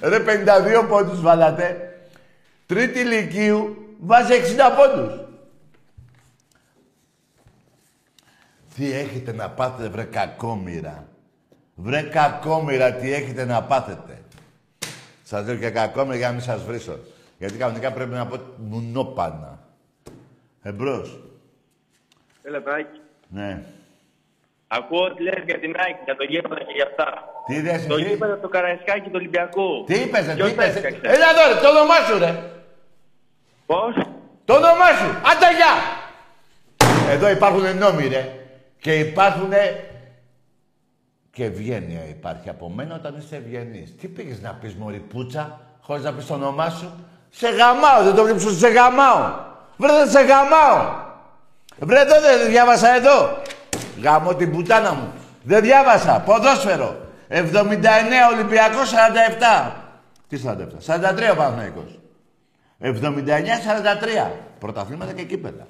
[0.00, 1.94] ρε 52 πόντους βάλατε.
[2.66, 5.12] Τρίτη ηλικίου βάζει 60 πόντους.
[8.76, 11.06] Τι έχετε να πάθετε, βρε κακόμοιρα.
[11.74, 14.22] Βρε κακόμοιρα, τι έχετε να πάθετε.
[15.22, 16.98] Σας λέω και κακόμοιρα για να μην σας βρίσω.
[17.38, 19.58] Γιατί κανονικά πρέπει να πω μουνόπανα.
[20.62, 21.20] Εμπρός.
[22.42, 23.00] Έλα, Τάκη.
[23.28, 23.62] Ναι.
[24.68, 27.22] Ακούω ότι λες για την Nike, για το γήπεδο και για αυτά.
[27.46, 29.84] Τι είδες Το εσύ; γήπεδο του Καραϊσκάκη του Ολυμπιακού.
[29.86, 30.64] Τι είπες, ρε, τι Ποιος είπες.
[30.66, 30.86] τα ρε.
[30.86, 32.42] έφτιαξε; Έλα εδώ ρε, το όνομά σου ρε.
[33.66, 33.94] Πώς;
[34.44, 35.08] Το όνομά σου.
[35.30, 35.72] Άντε γεια.
[37.12, 38.38] Εδώ υπάρχουν νόμοι ρε.
[38.84, 39.50] Και υπάρχουν
[41.30, 43.96] και ευγένεια υπάρχει από μένα όταν είσαι ευγενής.
[43.96, 46.92] Τι πήγες να πεις μωρή πουτσα, χωρίς να πεις το όνομά σου;
[47.30, 49.34] Σε γαμάω, δεν το βλέπεις ότι σε γαμάω.
[49.76, 50.94] Βρε δεν σε γαμάω.
[51.78, 53.42] Βρε εδώ δεν διάβασα εδώ.
[54.02, 55.12] Γαμώ την πουτάνα μου.
[55.42, 56.20] Δεν διάβασα.
[56.20, 56.96] Ποδόσφαιρο.
[57.28, 57.42] 79
[58.32, 59.72] Ολυμπιακός 47.
[60.28, 60.80] Τι 47.
[60.80, 61.98] 43 ο Παναθηναϊκός.
[62.80, 64.30] 79-43.
[64.58, 65.66] Πρωταθλήματα και κύπελα.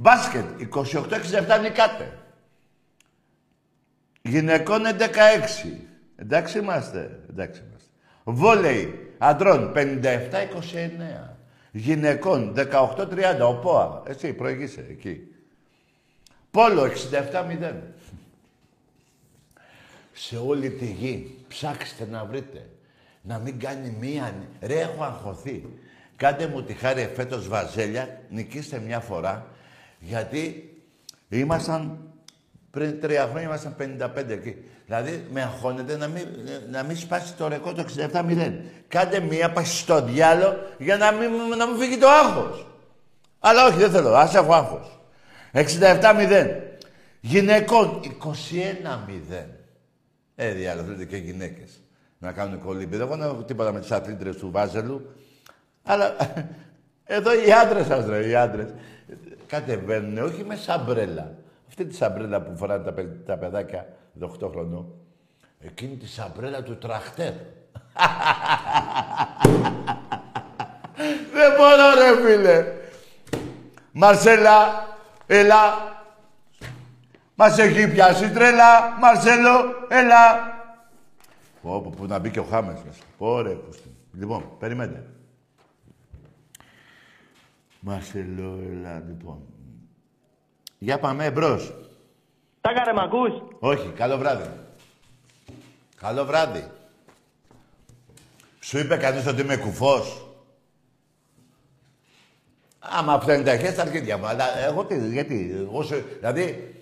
[0.00, 0.44] Μπάσκετ.
[0.74, 2.18] 28-67 νικάτε.
[4.22, 4.88] Γυναικών 11-6.
[6.16, 7.20] Εντάξει είμαστε.
[7.30, 7.88] Εντάξει είμαστε.
[8.24, 9.14] Βόλεϊ.
[9.18, 9.80] Αντρών 57-29.
[11.72, 13.40] Γυναικών 18-30.
[13.48, 14.02] Ο ΠΟΑ.
[14.06, 15.20] Εσύ προηγείσαι εκεί.
[16.50, 17.72] Πόλο 67-0.
[20.12, 22.68] Σε όλη τη γη ψάξτε να βρείτε.
[23.22, 24.34] Να μην κάνει μία...
[24.60, 25.64] Ρε, έχω αγχωθεί.
[26.16, 29.46] Κάντε μου τη χάρη φέτος βαζέλια, νικήστε μια φορά,
[30.00, 30.74] γιατί
[31.28, 31.98] ήμασταν
[32.70, 34.56] πριν τρία χρόνια ήμασταν 55 εκεί.
[34.86, 36.26] Δηλαδή με αγχώνεται να μην,
[36.70, 38.52] να μην σπάσει το ρεκόρ το 67-0.
[38.88, 42.66] Κάντε μία πάση στο διάλο για να μην, να μου φύγει το άγχος.
[43.38, 44.14] Αλλά όχι, δεν θέλω.
[44.14, 45.00] Ας έχω άγχος.
[45.52, 46.56] 67-0.
[47.20, 49.46] Γυναικών 21-0.
[50.34, 51.80] Ε, διάλογο, θέλετε και γυναίκες
[52.18, 52.96] να κάνουν κολύμπι.
[52.96, 55.14] Δεν έχω τίποτα με τις αθλήτρες του Βάζελου.
[55.82, 56.16] Αλλά
[57.04, 58.68] εδώ οι άντρες σας, ρε, οι άντρες.
[59.50, 61.34] Κατεβαίνουν, όχι με σαμπρέλα.
[61.68, 63.86] Αυτή τη σαμπρέλα που φοράνε τα, παι- τα παιδάκια
[64.20, 64.86] 18 χρονών.
[65.60, 67.32] Εκείνη τη σαμπρέλα του τραχτέρ.
[71.32, 72.66] Δεν μπορώ, ρε, φίλε.
[73.92, 74.86] Μαρσέλα,
[75.26, 75.88] έλα.
[77.34, 80.38] Μας έχει πιάσει τρέλα, Μαρσέλο, έλα.
[81.62, 83.00] Πω, πω, που να μπει και ο Χάμες μέσα.
[83.18, 83.94] Ωραία, πούστη.
[84.12, 85.06] Λοιπόν, περιμένετε.
[87.80, 89.38] Μαρσελό, έλα, λοιπόν.
[90.78, 91.74] Για πάμε εμπρός.
[92.60, 94.50] Τα κάρε, μ' ακούς; Όχι, καλό βράδυ.
[96.00, 96.70] Καλό βράδυ.
[98.60, 100.26] Σου είπε κανείς ότι είμαι κουφός;
[102.78, 104.26] Άμα φτάνει τα χέρια στα αρχίδια μου.
[104.26, 106.74] Αλλά εγώ τι, γιατί, εγώ σου, δηλαδή,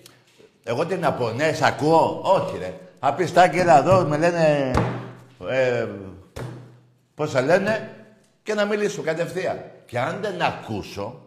[0.63, 2.79] εγώ τι να πω, ναι, σ' ακούω; Όχι, ρε.
[2.99, 4.71] Απιστάκι, έλα εδώ, με λένε,
[5.49, 5.87] ε,
[7.15, 7.98] πώς θα λένε,
[8.49, 9.61] και να μιλήσω κατευθείαν.
[9.85, 11.21] Και αν δεν ακούσω,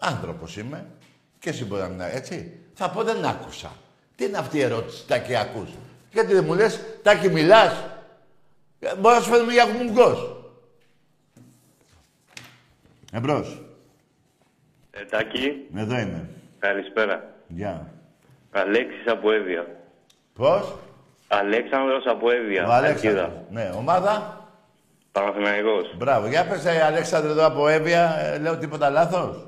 [0.00, 0.86] άνθρωπος είμαι,
[1.38, 3.72] και εσύ μπορεί να μην έτσι, θα πω δεν άκουσα.
[4.16, 5.68] Τι είναι αυτή η ερώτηση, Τάκη, ακούς;
[6.12, 7.84] Γιατί δεν μου λες, Τάκη, μιλάς.
[8.80, 10.36] Ε, Μπορεί να σου φαίνομαι για κουμουγκός.
[13.12, 13.62] Εμπρός.
[14.90, 16.28] Ετάκι, Εδώ είμαι.
[16.58, 17.34] καλησπέρα.
[17.48, 17.92] Γεια.
[18.50, 19.66] Αλέξης από Εύβοια.
[20.34, 20.74] Πώς;
[21.28, 22.68] Αλέξανδρος από Εύβοια.
[22.68, 23.22] Ο Αλέξανδρος.
[23.24, 23.44] Αλκίδα.
[23.50, 24.40] Ναι, ομάδα.
[25.12, 25.94] Παναθηναϊκός.
[25.96, 26.26] Μπράβο.
[26.26, 28.16] Για πες, ε, Αλέξανδρο, εδώ από Εύβοια.
[28.18, 29.46] Ε, λέω τίποτα λάθος;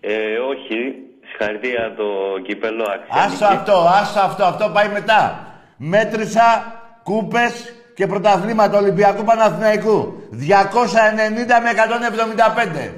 [0.00, 0.94] Ε, όχι.
[1.24, 2.04] Συγχαρητήρια το
[2.46, 3.22] κυπέλο αξία.
[3.22, 4.44] Άσο αυτό, άσο αυτό.
[4.44, 5.46] Αυτό πάει μετά.
[5.76, 10.22] Μέτρησα κούπες και πρωταθλήματα Ολυμπιακού Παναθηναϊκού.
[10.30, 12.94] 290 με 175.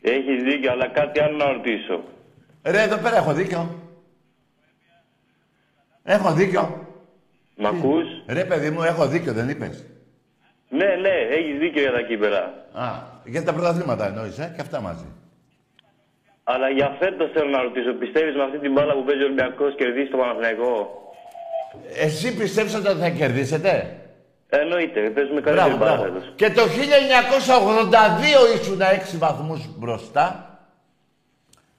[0.00, 2.00] Έχεις δίκιο, αλλά κάτι άλλο να ρωτήσω.
[2.62, 3.74] Ρε, εδώ πέρα έχω δίκιο.
[6.04, 6.86] Έχω δίκιο.
[7.56, 9.84] Μ' ακούς; Ρε, παιδί μου, έχω δίκιο, δεν είπες.
[10.78, 12.42] Ναι, ναι, έχεις δίκιο για τα κύπελα.
[12.72, 12.86] Α,
[13.24, 15.06] για τα πρωταθλήματα εννοείς, ε, και αυτά μαζί.
[16.44, 19.74] Αλλά για φέτος θέλω να ρωτήσω, πιστεύεις με αυτή την μπάλα που παίζει ο Ολυμπιακός
[19.74, 20.74] κερδίσει το Παναθηναϊκό;
[21.96, 23.94] Εσύ πιστεύεις ότι θα κερδίσετε;
[24.48, 26.12] Εννοείται, παίζουμε καλύτερη Μπράβο, μπάλα μπράβο.
[26.18, 26.32] φέτος.
[26.36, 30.26] Και το 1982 ήσουν 6 βαθμούς μπροστά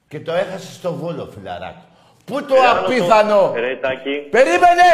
[0.08, 1.82] και το έχασες στο Βόλο, φιλαράκο.
[2.24, 3.52] Πού το Ε, άλλο απίθανο...
[3.56, 4.90] Ρε, Τάκη, Περίμενε!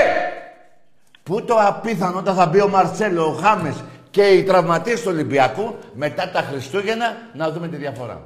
[1.28, 5.76] Πού το απίθανο όταν θα μπει ο Μαρτσέλο, ο Χάμες και οι τραυματίες του Ολυμπιακού
[5.94, 8.22] μετά τα Χριστούγεννα να δούμε τη διαφορά.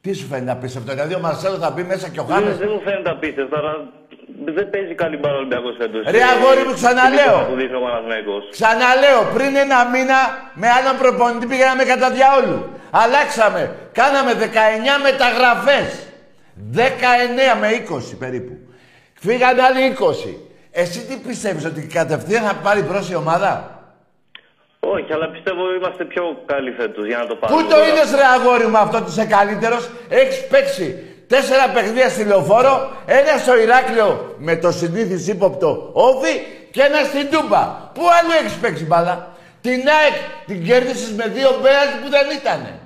[0.00, 2.68] Τι σου φαίνεται απίστευτο, δηλαδή ο Μαρσέλο θα μπει μέσα και ο δεν, Χάμες; δεν
[2.72, 3.72] μου φαίνεται απίστευτο, αλλά
[4.56, 6.02] δεν παίζει καλή μπάλα ο Ολυμπιακός φέτος.
[6.14, 7.38] Ρε, αγόρι μου, ξαναλέω.
[7.48, 10.20] Που δείχνει ο Παναθηναϊκός; Ξαναλέω, πριν ένα μήνα
[10.60, 12.58] με άλλον προπονητή πήγαμε κατά διαόλου.
[12.90, 13.62] Αλλάξαμε.
[13.98, 14.44] Κάναμε 19
[15.08, 15.88] μεταγραφές.
[16.74, 18.54] 19 με 20 περίπου.
[19.24, 20.47] Φύγανε άλλοι 20.
[20.70, 23.82] Εσύ τι πιστεύεις, ότι κατευθείαν θα πάρει μπρος η ομάδα;
[24.80, 27.62] Όχι, αλλά πιστεύω είμαστε πιο καλοί φέτος για να το πάρουμε.
[27.62, 27.86] Πού το τώρα.
[27.86, 33.38] είδες ρε αγόρι μου αυτό ότι είσαι καλύτερος; Έχεις παίξει τέσσερα παιχνίδια στη λεωφόρο, ένα
[33.38, 37.62] στο Ηράκλειο με το συνήθις ύποπτο όφι και ένα στην Τούμπα.
[37.94, 39.28] Πού άλλο έχεις παίξει μπάλα;
[39.60, 40.14] Την ΑΕΚ
[40.46, 42.77] την κέρδισες με δύο πέρας που δεν ήτανε.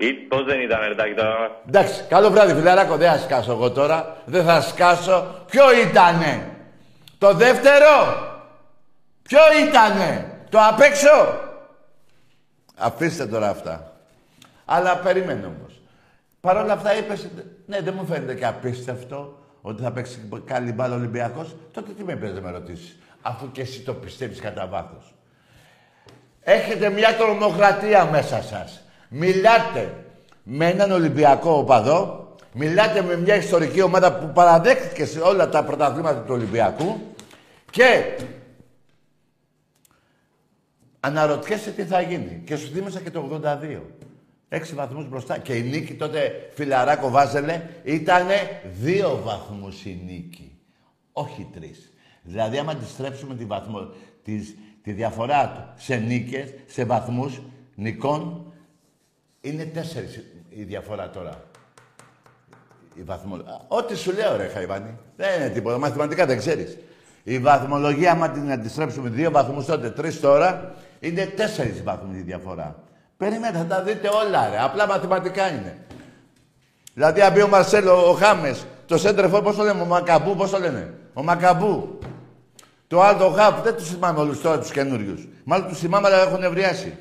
[0.00, 3.70] Ή πώς δεν ήταν, ρε Τάκη, τώρα; Εντάξει, καλό βράδυ φιλαράκο, δεν θα σκάσω εγώ
[3.70, 4.16] τώρα.
[4.24, 5.44] Δεν θα σκάσω.
[5.50, 6.56] Ποιο ήτανε;
[7.18, 7.86] Το δεύτερο;
[9.22, 11.38] Ποιο ήτανε; Το απ' έξω;
[12.76, 13.92] Αφήστε τώρα αυτά.
[14.64, 15.80] Αλλά περιμένω όμως.
[16.40, 17.28] Παρ' όλα αυτά είπες,
[17.66, 21.56] ναι δεν μου φαίνεται και απίστευτο ότι θα παίξει καλή μπάλα ο Ολυμπιακός.
[21.72, 22.98] Τότε τι με είπες να με ρωτήσεις.
[23.22, 25.14] Αφού και εσύ το πιστεύεις κατά βάθος.
[26.40, 28.82] Έχετε μια τρομοκρατία μέσα σας.
[29.08, 30.04] Μιλάτε
[30.42, 36.20] με έναν Ολυμπιακό οπαδό, μιλάτε με μια ιστορική ομάδα που παραδέχτηκε σε όλα τα πρωταθλήματα
[36.20, 37.00] του Ολυμπιακού
[37.70, 38.16] και
[41.00, 42.42] αναρωτιέσαι τι θα γίνει.
[42.44, 43.80] Και σου θύμισα και το 82.
[44.48, 45.38] Έξι βαθμούς μπροστά.
[45.38, 50.58] Και η νίκη τότε, φιλαράκο Βάζελε, ήτανε δύο βαθμούς η νίκη.
[51.12, 51.92] Όχι τρεις.
[52.22, 53.90] Δηλαδή, άμα αντιστρέψουμε τη, βαθμο,
[54.22, 57.42] της, τη διαφορά του σε νίκες, σε βαθμούς
[57.74, 58.47] νικών,
[59.48, 61.42] είναι τέσσερις η διαφορά τώρα.
[62.94, 63.34] Η βαθμο...
[63.34, 64.98] Α, Ό,τι σου λέω, ρε Χαϊβάνη.
[65.16, 65.78] Δεν είναι τίποτα.
[65.78, 66.78] Μαθηματικά δεν ξέρεις.
[67.22, 72.76] Η βαθμολογία, άμα την αντιστρέψουμε δύο βαθμούς τότε, τρεις τώρα, είναι τέσσερις βαθμούς η διαφορά.
[73.16, 74.62] Περιμένετε, θα τα δείτε όλα, ρε.
[74.62, 75.76] Απλά μαθηματικά είναι.
[76.94, 80.50] Δηλαδή, αν πει ο Μαρσέλο, ο Χάμες, το Σέντρεφο, πώς το λέμε, ο Μακαμπού, πώς
[80.50, 80.94] το λένε.
[81.14, 81.98] Ο Μακαμπού.
[82.86, 85.28] Το άλλο Χαπ, δεν τους θυμάμαι όλους τώρα τους καινούριους.
[85.44, 86.96] Μάλλον τους θυμάμαι, αλλά έχουν ευριάσει.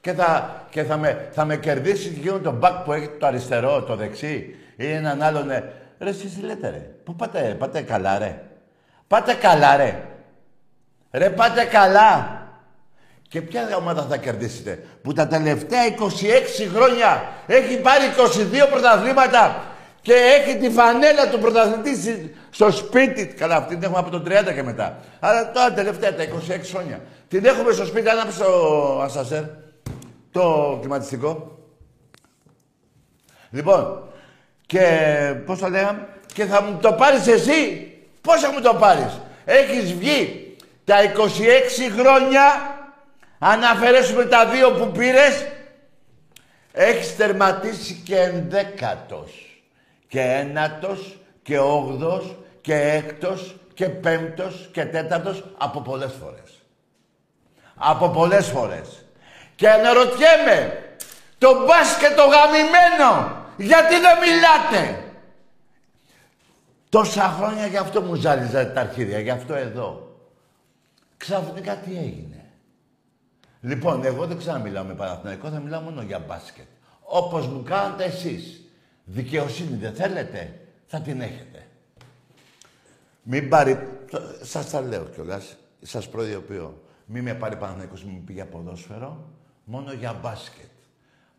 [0.00, 3.26] Και, θα, και θα, με, θα με κερδίσει και εκείνο το μπακ που έχει το
[3.26, 4.54] αριστερό, το δεξί.
[4.76, 5.62] Ή έναν άλλον, ναι.
[5.98, 8.42] Ρε, εσείς τι λέτε, ρε; Πού πάτε, πάτε καλά, ρε;
[9.06, 10.00] Πάτε καλά, ρε.
[11.10, 12.38] Ρε, πάτε καλά.
[13.28, 18.04] Και ποια ομάδα θα κερδίσετε, που τα τελευταία 26 χρόνια έχει πάρει
[18.64, 19.64] 22 πρωταθλήματα
[20.02, 23.26] και έχει τη φανέλα του πρωταθλητή στη- στο σπίτι.
[23.26, 24.98] Καλά, αυτή την έχουμε από το 30 και μετά.
[25.20, 27.00] Αλλά τώρα τελευταία, τα 26 χρόνια.
[27.28, 29.42] Την έχουμε στο σπίτι, ανάψε το ασασέρ,
[30.32, 31.58] το κλιματιστικό.
[33.50, 34.08] Λοιπόν,
[34.66, 37.92] και πώς το λέγαμε, και θα μου το πάρεις εσύ.
[38.20, 42.74] Πώς θα μου το πάρεις; Έχεις βγει τα 26 χρόνια
[43.42, 45.46] Αν αφαιρέσουμε τα δύο που πήρες,
[46.72, 49.62] έχεις τερματίσει και ενδέκατος.
[50.08, 56.62] Και ένατος και όγδος και έκτος και πέμπτος και τέταρτος από πολλές φορές.
[57.74, 59.04] Από πολλές φορές.
[59.60, 60.82] Και αναρωτιέμαι,
[61.38, 65.04] το μπάσκετ το γαμημένο, γιατί δεν μιλάτε;
[66.88, 70.16] Τόσα χρόνια γι' αυτό μου ζάλιζα τα αρχίδια, γι' αυτό εδώ.
[71.16, 72.44] Ξαφνικά τι έγινε;
[73.60, 76.66] Λοιπόν, εγώ δεν ξαναμιλάω με Παναθηναϊκό, θα μιλάω μόνο για μπάσκετ.
[77.00, 78.64] Όπως μου κάνετε εσείς.
[79.04, 81.66] Δικαιοσύνη δεν θέλετε, θα την έχετε.
[83.22, 83.88] Μην πάρει...
[84.42, 86.82] Σας τα λέω κιόλας, σας προειδοποιώ.
[87.04, 90.70] Μην με πάρει Παναθηναϊκός, μην πει για ποδόσφαιρο, μόνο για μπάσκετ.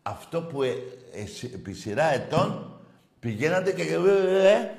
[0.02, 0.74] Αυτό που ε,
[1.54, 2.80] επί σειρά ετών
[3.20, 3.82] πηγαίνατε και...
[3.82, 4.70] Ε, ε,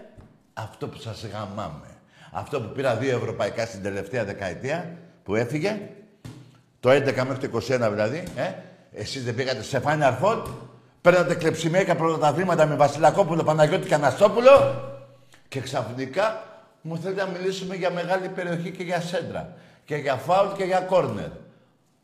[0.53, 1.87] αυτό που σας γαμάμε.
[2.31, 5.79] Αυτό που πήρα δύο ευρωπαϊκά στην τελευταία δεκαετία, που έφυγε,
[6.79, 8.51] το 11 μέχρι το 21 δηλαδή, ε,
[8.91, 10.43] εσείς δεν πήγατε σε Final Four,
[11.01, 14.83] παίρνατε κλεψιμέικα πρωταθλήματα με Βασιλακόπουλο, Παναγιώτη και Αναστόπουλο
[15.47, 16.43] και ξαφνικά
[16.81, 19.53] μου θέλετε να μιλήσουμε για μεγάλη περιοχή και για σέντρα.
[19.85, 21.29] Και για φάουλ και για κόρνερ.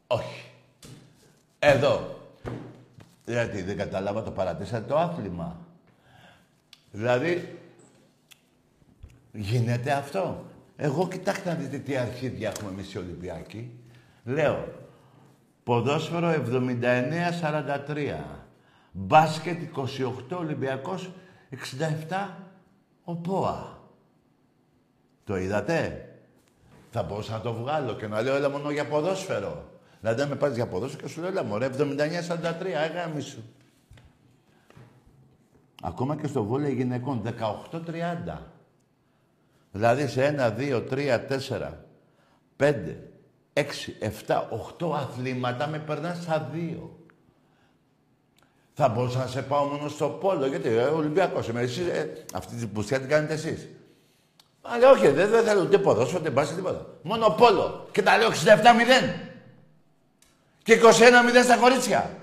[0.07, 0.48] Όχι.
[1.59, 2.17] Εδώ.
[3.25, 5.57] Γιατί δεν καταλάβα το παρατήσατε το άθλημα.
[6.91, 7.59] Δηλαδή,
[9.31, 10.45] γίνεται αυτό.
[10.75, 13.71] Εγώ κοιτάξτε να δείτε τι αρχίδια έχουμε εμείς οι Ολυμπιακοί.
[14.23, 14.67] Λέω,
[15.63, 16.33] ποδόσφαιρο
[17.87, 18.15] 79-43.
[18.91, 19.57] Μπάσκετ
[20.31, 21.11] 28, Ολυμπιακός
[22.09, 22.27] 67,
[23.03, 23.79] ο ΠΟΑ.
[25.23, 26.09] Το είδατε;
[26.91, 29.78] Θα μπορούσα να το βγάλω και να λέω έλα μόνο για ποδόσφαιρο.
[30.01, 31.77] Δηλαδή, αν με πάρεις για ποδόσφαιρο και σου λέω έλα μωρέ, 79-43,
[32.91, 33.43] έγαμε σου.
[35.81, 38.37] Ακόμα και στο βόλεϊ γυναικών, 18-30.
[39.71, 41.73] Δηλαδή σε 1, 2, 3, 4,
[42.57, 42.95] 5,
[43.53, 43.63] 6,
[44.27, 44.43] 7,
[44.79, 46.89] 8 αθλήματα με περνάς στα 2.
[48.73, 51.61] Θα μπορούσα να σε πάω μόνο στο πόλο, γιατί ο Ολυμπιακός είμαι.
[51.61, 53.67] Εσείς, ε, αυτή την πουσιά την κάνετε εσείς.
[54.61, 56.85] Αλλά όχι, δεν, δεν θέλω ούτε ποδόσφαιρο, ούτε μπάσκετ, τίποτα.
[57.01, 57.87] Μόνο πόλο.
[57.91, 59.28] Και τα λέω 67-0.
[60.69, 62.17] Και 21-0 στα κορίτσια.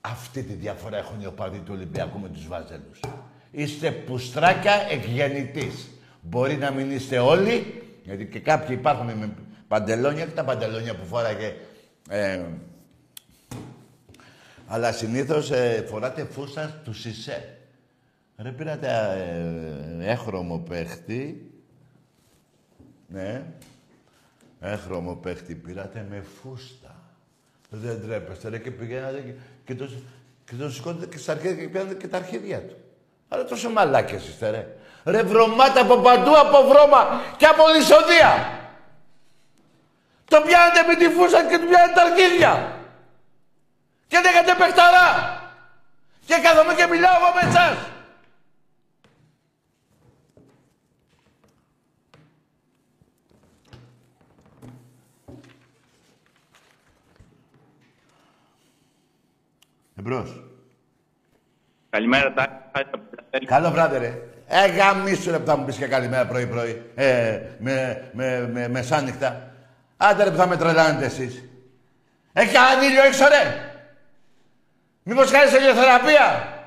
[0.00, 3.00] Αυτή τη διαφορά έχουν οι οπαδοί του Ολυμπιακού με τους Βάζελους.
[3.50, 5.88] Είστε πουστράκια εκγεννητής.
[6.20, 9.34] Μπορεί να μην είστε όλοι, γιατί και κάποιοι υπάρχουν με
[9.68, 11.54] παντελόνια και τα παντελόνια που φόραγε.
[12.08, 12.44] Ε,
[14.66, 17.58] αλλά συνήθως ε, φοράτε φούστα του Σισε.
[18.36, 18.88] Ρε πήρατε
[20.00, 21.50] ε, έχρωμο παίχτη.
[23.08, 23.44] Ναι.
[24.60, 26.94] Έχρωμο παίχτη πήρατε με φούστα.
[27.70, 28.48] Δεν τρέπεστε.
[28.48, 29.32] Ρε και πηγαίνατε και,
[29.64, 29.90] και, το,
[30.44, 32.76] και το σηκώνετε και στα αρχίδια και πιάνετε και τα αρχίδια του.
[33.28, 34.66] Αλλά τόσο μαλάκες είστε ρε.
[35.04, 38.58] Ρε βρωμάτε από παντού, από βρώμα και από λησοδία.
[40.24, 42.52] Το πιάνετε με τη φούστα και του πιάνετε τα αρχίδια.
[44.08, 45.08] Και δεν είχατε παιχταρά.
[46.26, 47.76] Και κάθομαι και μιλάω εγώ με εσάς.
[60.00, 60.44] Εμπρός.
[61.90, 62.70] Καλημέρα, τα.
[63.44, 64.22] Καλό βράδυ, ρε.
[64.46, 66.82] Ε, γαμίσου, ρε, που θα μου πεις και καλημέρα πρωί-πρωί.
[66.94, 69.52] Ε, με, με, με, μεσάνυχτα.
[69.96, 71.44] Άντε, ρε, που θα με τρελάνετε εσείς.
[72.32, 73.70] Έχει κανένα ήλιο έξω, ρε.
[75.02, 76.58] Μήπως κάνεις ηλιοθεραπεία.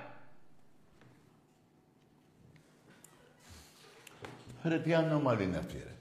[4.64, 5.94] Ρε, τι ανώμαλη είναι αυτή, ρε.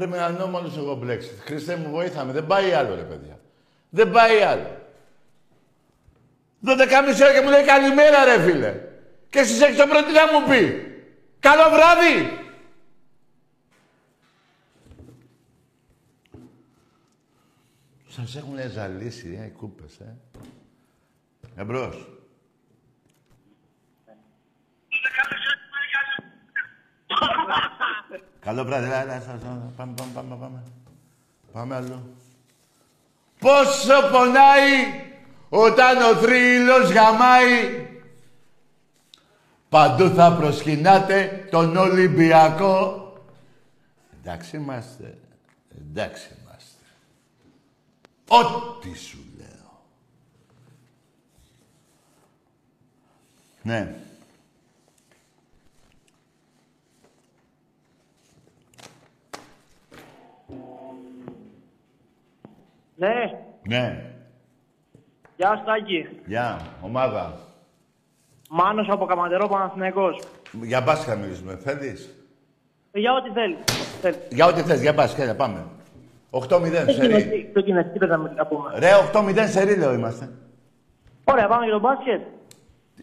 [0.00, 1.40] Ρε, με ανώμαλους εγώ μπλέξεις.
[1.40, 2.32] Χριστέ μου, βοήθαμε.
[2.32, 3.38] Δεν πάει άλλο, ρε, παιδιά.
[3.90, 4.79] Δεν πάει άλλο.
[6.66, 8.80] 12.30 ώρα και μου λέει καλημέρα ρε φίλε.
[9.30, 10.72] Και εσείς έχεις το πρώτο να μου πεις.
[11.40, 12.38] Καλό βράδυ.
[18.08, 20.16] Σας έχουν ζαλίσει ε, οι κούπες, ε.
[21.56, 22.08] Εμπρός.
[28.40, 29.22] Καλό βράδυ, έλα, έλα,
[29.76, 30.62] πάμε, πάμε, πάμε, πάμε.
[31.52, 32.14] Πάμε αλλού.
[33.38, 35.09] Πόσο πονάει
[35.50, 37.88] όταν ο θρύλος γαμάει,
[39.68, 43.04] παντού θα προσκυνάτε τον Ολυμπιακό.
[44.20, 45.18] Εντάξει είμαστε.
[45.78, 46.84] Εντάξει είμαστε.
[48.28, 49.82] Ό,τι σου λέω.
[53.62, 53.94] Ναι.
[62.96, 63.30] Ναι.
[63.62, 64.09] Ναι.
[65.40, 66.08] Γεια σου Τάκη.
[66.26, 66.60] Γεια.
[66.80, 67.32] Ομάδα.
[68.50, 70.20] Μάνος από Καματερό Παναθηναϊκός.
[70.62, 71.58] Για μπάσκα μιλήσουμε.
[71.64, 72.00] Θέλεις;
[72.92, 73.58] Ε, Για ό,τι θέλεις.
[74.00, 74.18] Θέλεις.
[74.30, 74.80] Για ό,τι θες.
[74.80, 75.22] Για μπάσκα.
[75.22, 75.64] Έλα, πάμε.
[76.30, 77.06] 8-0, Το σερί.
[77.06, 78.68] κοινωνική- Το κοινωνική δεν θα με- να πούμε.
[78.78, 80.28] Ρε, 8-0 σερί λέω είμαστε.
[81.24, 82.20] Ωραία, πάμε για το μπάσκετ.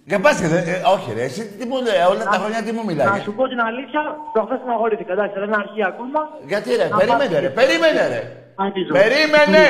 [0.06, 2.84] Για μπάσκετ, ε, ε, όχι ρε, εσύ τι μου λέει, όλα τα χρόνια τι μου
[2.86, 3.20] Να μιλάει.
[3.26, 4.02] σου πω την αλήθεια,
[4.34, 5.12] προχθές στεναχωρήθηκα.
[5.14, 6.20] Εντάξει, δεν είναι αρχή ακόμα.
[6.52, 8.22] Γιατί ρε, Να περίμενε πάω- ρε, περίμενε ρε.
[8.64, 8.92] Αγγίζω.
[9.00, 9.66] Περίμενε!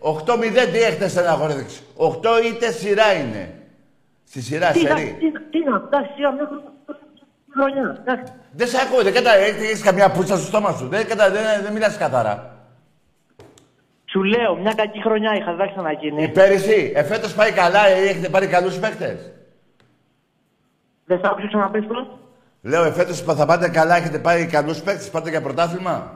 [0.00, 1.64] 8-0 τι έχετε στεναχωρηθεί.
[1.96, 2.10] 8
[2.44, 3.54] είτε σειρά είναι.
[4.28, 5.16] Στη σειρά, Τι να- σερί.
[5.18, 6.70] τι να- τι να φτάσει σιγά μια χρονιά.
[7.54, 7.96] χρονιά.
[8.00, 8.32] Εντάξει.
[8.52, 9.34] Δεν σε ακούω, δεν κατα...
[9.34, 10.88] έχεις καμιά πούτσα στο στόμα σου.
[10.88, 11.30] Δεν, κατα...
[11.30, 12.50] δεν, δεν μιλάς καθαρά.
[14.10, 16.28] Σου λέω, μια κακή χρονιά είχα, δεν θα ξαναγίνει.
[16.28, 19.32] Πέρυσι, εφέτος πάει καλά, ε, έχετε πάρει καλούς παίχτες.
[21.04, 22.06] Δεν θα άκουσα να πεις τώρα.
[22.62, 26.15] Λέω, εφέτος που θα πάτε καλά, έχετε πάρει καλούς παίχτες, πάτε για πρωτάθλημα;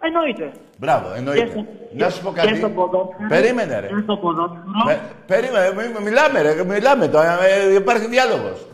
[0.00, 0.52] Εννοείται.
[0.76, 1.50] Μπράβο, Και εννοείται.
[1.50, 2.56] στο- Να σου πω και κάτι.
[2.56, 3.28] στο ποδόσφαιρο.
[3.28, 3.86] Περίμενε ρε.
[3.86, 4.62] Και στο ποδόσφαιρο.
[4.86, 8.66] Με- περίμενε, μη- μη- μιλάμε ρε, μιλάμε τώρα, ε, υπάρχει διάλογος.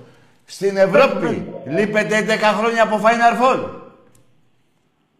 [0.44, 3.58] Στην Ευρώπη λείπετε 10 χρόνια από Final Four.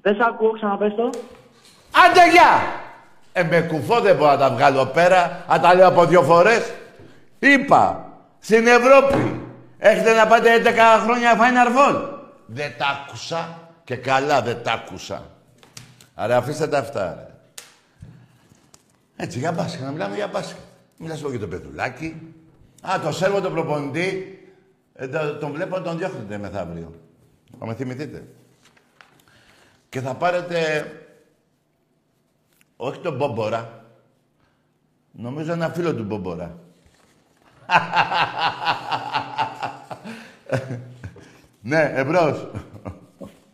[0.02, 1.02] Δεν σε ακούω, ξαναπες το.
[2.04, 2.52] Άντε γεια!
[3.32, 6.72] Ε, με κουφό δεν μπορώ να τα βγάλω πέρα, να τα λέω από δύο φορές.
[7.38, 8.04] Είπα,
[8.38, 9.40] στην Ευρώπη
[9.78, 12.00] έχετε να πάτε 11 χρόνια Final Four.
[12.46, 13.48] Δεν τα άκουσα
[13.84, 15.22] και καλά δεν τα άκουσα.
[16.14, 17.26] Άρα αφήστε τα αυτά, ρε.
[19.16, 20.56] Έτσι, για μπάσκετ, να μιλάμε για μπάσκετ.
[20.96, 22.34] Μιλάς λίγο για το παιδουλάκι.
[22.80, 24.38] Α, το σέρβο τον προπονητή,
[24.94, 26.94] ε, το- τον βλέπω να τον διώχνετε μεθαύριο.
[27.58, 28.24] Θα με θυμηθείτε.
[29.88, 30.86] Και θα πάρετε
[32.76, 33.84] όχι τον Μπομπορα.
[35.12, 36.58] Νομίζω ένα φίλο του Μπομπορα.
[41.60, 42.46] ναι, εμπρός.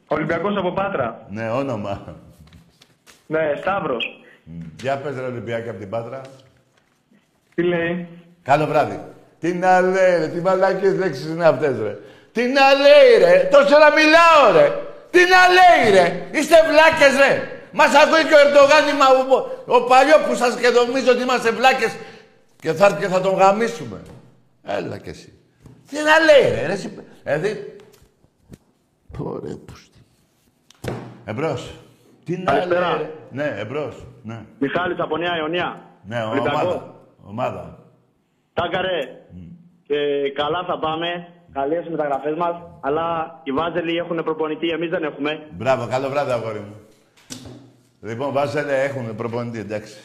[0.07, 1.27] Ολυμπιακός από Πάτρα.
[1.31, 2.17] ναι, όνομα.
[3.31, 4.21] Ναι, Σταύρος.
[4.81, 6.21] Για πες ρε Ολυμπιάκη από την Πάτρα.
[7.55, 8.09] Τι λέει;
[8.43, 9.01] Καλό βράδυ.
[9.41, 11.97] Τι να λέει ρε, τι μαλάκες λέξεις είναι αυτές ρε.
[12.33, 14.73] Τι να λέει ρε, τόσο να μιλάω ρε.
[15.11, 17.49] Τι να λέει ρε, είστε βλάκες ρε.
[17.73, 19.35] Μας ακούει και ο Ερντογάν, είμα-
[19.67, 21.97] ο, ο παλιόπουσας και νομίζω ότι είμαστε βλάκες
[22.61, 24.01] και θα έρθει και θα τον γαμίσουμε.
[24.65, 25.33] Έλα κι εσύ.
[25.91, 27.77] Τι να λέει ρε, ρε εσύ, δηλαδή...
[29.19, 29.99] Πόρε πούστη.
[31.25, 31.75] Εμπρός.
[32.31, 32.97] Τι να λέει Καλησπέρα.
[32.97, 34.07] ρε; Ναι, εμπρός.
[34.23, 35.81] Ναι, Μιχάλης από Νέα Ιωνία.
[36.05, 36.63] ναι Ολυμπιακός.
[36.63, 36.95] ομάδα.
[37.25, 37.79] Ομάδα.
[38.53, 38.99] Τάκαρε.
[39.87, 39.97] Και
[40.35, 41.07] καλά θα πάμε.
[41.53, 42.55] Καλές οι μεταγραφές μας.
[42.81, 45.47] Αλλά οι Βάζελοι έχουν προπονητή, εμείς δεν έχουμε.
[45.51, 46.75] Μπράβο, καλό βράδυ, αγόρι μου.
[48.03, 49.97] Λοιπόν, Βάζελοι έχουν προπονητή, εντάξει.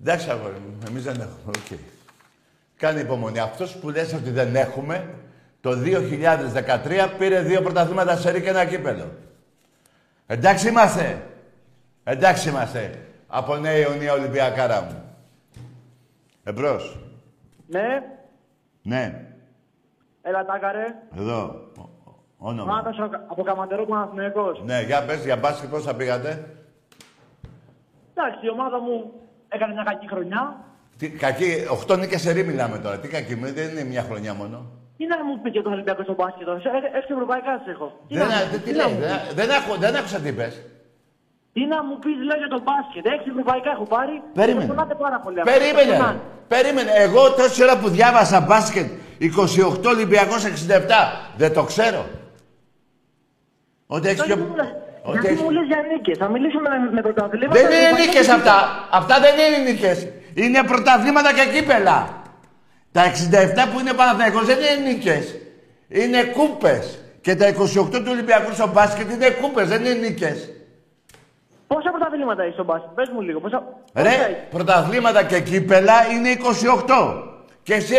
[0.00, 1.78] Εντάξει, αγόρι μου, εμείς δεν έχουμε, οκ.
[2.76, 3.38] Κάνε υπομονή.
[3.38, 5.14] Αυτός που λες ότι δεν έχουμε,
[5.60, 9.10] το 2013 πήρε δύο πρωταθλήματα σερί και ένα κύπελλο.
[10.26, 11.22] Εντάξει είμαστε.
[12.04, 12.98] Εντάξει είμαστε.
[13.26, 15.02] Από Νέα Ιωνία Ολυμπιακάρα μου.
[16.44, 16.98] Εμπρός.
[17.66, 18.02] Ναι,
[18.82, 19.24] Ναι.
[20.22, 20.84] έλα τάκαρε.
[21.18, 21.44] Εδώ.
[21.78, 22.74] Ο- ο- Όνομα.
[22.74, 22.96] Μάτας
[23.28, 24.62] από Καματερό Παναθηναϊκός.
[24.64, 26.28] Ναι, για πες, για μπάσκετ πώς θα πήγατε;
[28.16, 29.12] Εντάξει, η ομάδα μου
[29.48, 30.64] έκανε μια κακή χρονιά.
[30.98, 32.98] Τι, κακή, 8 νίκες σε ρί μιλάμε τώρα.
[32.98, 34.66] Τι κακή, μου, δεν είναι μια χρονιά μόνο.
[34.96, 36.58] Τι να μου πει για τον Ολυμπιακός στο μπάσκετ τώρα.
[36.58, 37.86] Ε, Έξι ευρωπαϊκά σε έχω.
[38.08, 39.34] Τι Δεν, να α- μου- τι, τι τι να λέει, μου δεν, πεις.
[39.38, 40.52] δεν, άκου, δεν άκουσα τι είπες.
[41.54, 43.04] Τι να μου πεις λέει για τον μπάσκετ.
[43.14, 44.14] Έξι ευρωπαϊκά έχω πάρει.
[44.40, 44.66] Περίμενε.
[44.66, 45.36] Με πονάτε πάρα πολύ.
[45.40, 45.50] αυτό.
[45.52, 45.86] Περίμενε.
[45.86, 45.96] Με ρε.
[45.98, 46.20] πονάνε.
[46.54, 46.90] Περίμενε.
[47.06, 48.86] Εγώ τόση ώρα που διάβασα μπάσκετ
[49.20, 50.50] 28 Ολυμπιακός 67.
[51.40, 52.02] Δεν το ξέρω.
[53.94, 54.48] Ότι έχεις Γιατί πιο...
[54.50, 55.40] μου λες- Ότι Γιατί έχεις...
[55.42, 57.54] μου λες για νίκες; Θα μιλήσουμε με, με πρωταθλήματα.
[57.60, 58.56] Δεν είναι ευρωπαϊκά νίκες και αυτά.
[59.00, 59.98] Αυτά δεν είναι νίκες.
[60.34, 61.98] Είναι πρωταθλήματα και κύπελα.
[62.94, 65.24] Τα 67 που είναι Παναθηναϊκός δεν είναι νίκες.
[65.88, 66.98] Είναι κούπες.
[67.20, 67.54] Και τα 28
[68.04, 70.50] του Ολυμπιακού στο μπάσκετ είναι κούπες, δεν είναι νίκες.
[71.66, 73.40] Πόσα πρωταθλήματα έχεις στο μπάσκετ; Πες μου λίγο.
[73.40, 73.58] Πόσα...
[73.92, 77.22] πόσα Ρε, έχεις; πρωταθλήματα και κύπελα είναι 28.
[77.62, 77.98] Και εσύ 67.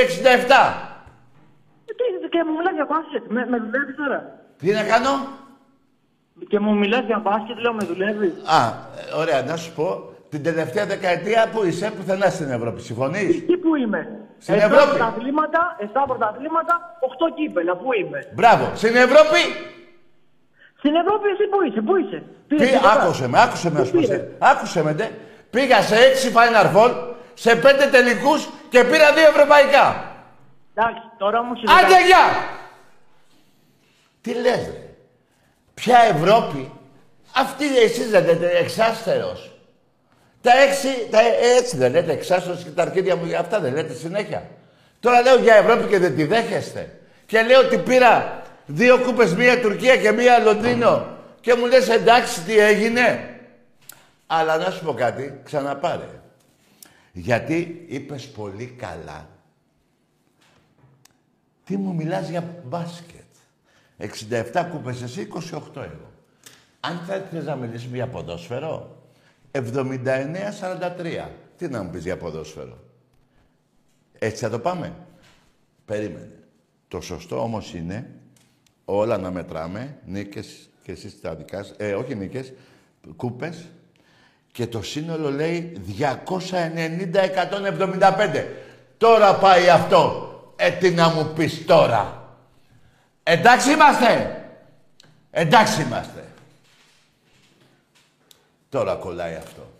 [1.85, 3.23] Ε, τι- Και μου μιλάς για μπάσκετ.
[3.31, 5.27] Με, με δουλεύεις τώρα; Τι να κάνω;
[6.47, 10.13] Και μου μιλάς για μπάσκετ, λέω με δουλεύεις; Α, ε, ωραία, να σου πω.
[10.29, 12.81] Την τελευταία δεκαετία που είσαι πουθενά στην Ευρώπη.
[12.81, 14.19] Συμφωνείς; Εκεί που είμαι.
[14.37, 14.89] Στην Εφτά Ευρώπη.
[14.97, 17.75] πρωταθλήματα, 7 πρωταθλήματα, 8 κύπελα.
[17.75, 18.71] Πού είμαι; Μπράβο.
[18.75, 19.39] Στην Ευρώπη;
[20.77, 22.91] Στην Ευρώπη εσύ πού είσαι, πού είσαι; Τι, Πήρες τίποτα.
[22.91, 23.99] άκουσε με, άκουσε με, Τι ας πω.
[23.99, 25.09] πήρες; σε- Άκουσε με, ντε.
[25.49, 26.91] Πήγα σε 6 Final Four,
[27.33, 29.85] σε 5 τελικούς και πήρα 2 ευρωπαϊκά.
[30.73, 31.59] Εντάξει, τώρα όμως...
[31.61, 32.25] η Άντε, δεκα- γεια!
[34.21, 34.89] Τι λες, ρε;
[35.73, 36.71] Ποια Ευρώπη;
[37.35, 39.54] Αυτή εσείς δεν λέτε εξάστερος.
[40.45, 43.93] Τα έξι, τα, ε, έτσι δεν λέτε εξάστερος και τα αρκίδια μου, αυτά δεν λέτε
[43.93, 44.49] συνέχεια.
[44.99, 46.99] Τώρα λέω για Ευρώπη και δεν τη δέχεστε.
[47.25, 51.07] Και λέω ότι πήρα δύο κούπες, μία Τουρκία και μία Λονδίνο.
[51.41, 53.29] Και μου λες εντάξει τι έγινε.
[54.27, 56.09] Αλλά να σου πω κάτι, ξαναπάρε.
[57.11, 59.27] Γιατί είπες πολύ καλά
[61.65, 63.23] τι μου μιλάς για μπάσκετ.
[63.97, 66.11] 67 κούπες εσύ, 28 εγώ.
[66.79, 68.94] Αν θα θες να μιλήσουμε για ποδόσφαιρο,
[69.55, 69.61] 79-43.
[71.57, 72.77] Τι να μου πεις για ποδόσφαιρο.
[74.19, 74.93] Έτσι θα το πάμε.
[75.85, 76.31] Περίμενε.
[76.87, 78.09] Το σωστό όμως είναι
[78.85, 82.53] όλα να μετράμε, νίκες και εσείς τα δικά σας, ε, όχι νίκες,
[83.15, 83.65] κούπες,
[84.51, 88.45] και το σύνολο λέει 290-175.
[88.97, 90.29] Τώρα πάει αυτό.
[90.55, 92.29] Ε, τι να μου πεις τώρα.
[93.23, 94.43] Εντάξει είμαστε.
[95.31, 96.24] Εντάξει είμαστε.
[98.75, 99.71] Τώρα κολλάει αυτό.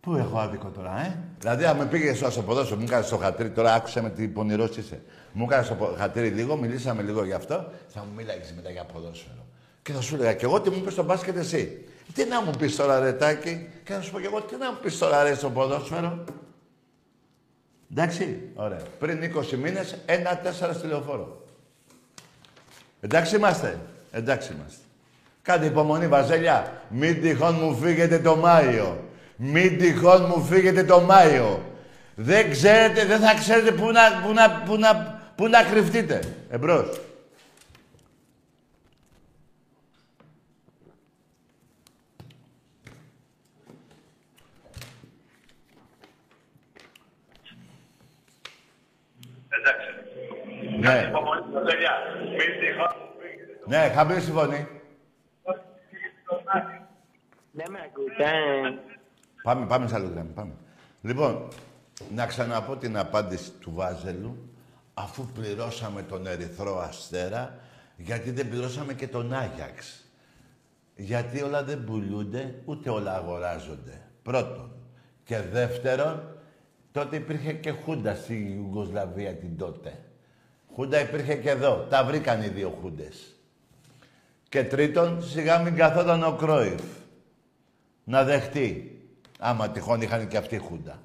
[0.00, 3.50] Πού έχω άδικο τώρα, ε; Δηλαδή, αν με πήγες στο ποδόσφαιρο, μου έκανε το χατήρι,
[3.50, 5.02] τώρα άκουσα με τι πονηρός είσαι.
[5.32, 9.46] Μου έκανε το χατήρι λίγο, μιλήσαμε λίγο γι' αυτό, θα μου μίλαγε μετά για ποδόσφαιρο.
[9.82, 11.84] Και θα σου έλεγα και εγώ τι μου είπε στο μπάσκετ εσύ;
[12.14, 14.78] Τι να μου πεις τώρα, ρετάκι, και θα σου πω και εγώ τι να μου
[14.82, 16.24] πεις τώρα, ρε, στο ποδόσφαιρο;
[17.90, 18.82] Εντάξει, ωραία.
[18.98, 21.44] Πριν 20 μήνες, ένα-τέσσερα στη λεωφόρο.
[23.00, 23.78] Εντάξει είμαστε.
[24.10, 24.83] Εντάξει είμαστε.
[25.44, 26.72] Κάντε υπομονή, Βαζέλια.
[26.88, 29.04] Μην τυχόν μου φύγετε το Μάιο.
[29.36, 31.62] Μην τυχόν μου φύγετε το Μάιο.
[32.14, 36.20] Δεν ξέρετε, δεν θα ξέρετε πού να, πού να, πού να, πού να κρυφτείτε.
[36.50, 37.00] Εμπρός.
[50.78, 51.10] Ναι.
[53.66, 54.73] Ναι, χαμηλή στη φωνή.
[57.52, 58.30] Δεν με ακούτε.
[59.42, 60.30] Πάμε, πάμε σε άλλο γράμμα.
[60.34, 60.52] Πάμε.
[61.02, 61.48] Λοιπόν,
[62.14, 64.48] να ξαναπώ την απάντηση του Βάζελου,
[64.94, 67.58] αφού πληρώσαμε τον Ερυθρό Αστέρα,
[67.96, 70.04] γιατί δεν πληρώσαμε και τον Άγιαξ.
[70.96, 74.00] Γιατί όλα δεν πουλούνται, ούτε όλα αγοράζονται.
[74.22, 74.70] Πρώτον.
[75.24, 76.36] Και δεύτερον,
[76.92, 79.98] τότε υπήρχε και Χούντα στη Ιουγκοσλαβία την τότε.
[80.74, 81.86] Χούντα υπήρχε και εδώ.
[81.90, 83.33] Τα βρήκαν οι δύο Χούντες.
[84.54, 86.80] Και τρίτον, σιγά μην καθόταν ο Κρόιφ.
[88.04, 88.98] Να δεχτεί.
[89.38, 90.98] Άμα τυχόν είχαν και αυτοί Χούντα.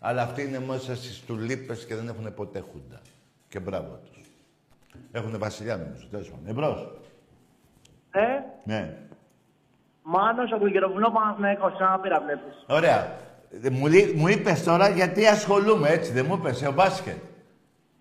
[0.00, 3.00] Αλλά αυτοί είναι μέσα στις τουλίπες και δεν έχουν ποτέ Χούντα.
[3.48, 4.26] Και μπράβο τους.
[5.12, 6.06] Έχουνε βασιλιά νομίζω.
[6.10, 6.46] Τέλος πάντων.
[6.48, 6.88] Εμπρός.
[8.10, 8.20] Ε,
[8.64, 8.96] Ναι.
[10.02, 12.64] Μάνος από τον Γεροβουνό Παναθηναϊκός, σαν πήρα βλέπεις.
[12.68, 13.16] Ωραία.
[13.62, 16.12] Ε, Μου, λεί- μου είπες τώρα γιατί ασχολούμαι έτσι.
[16.12, 17.16] Δεν μου είπες, ε, ο μπάσκετ.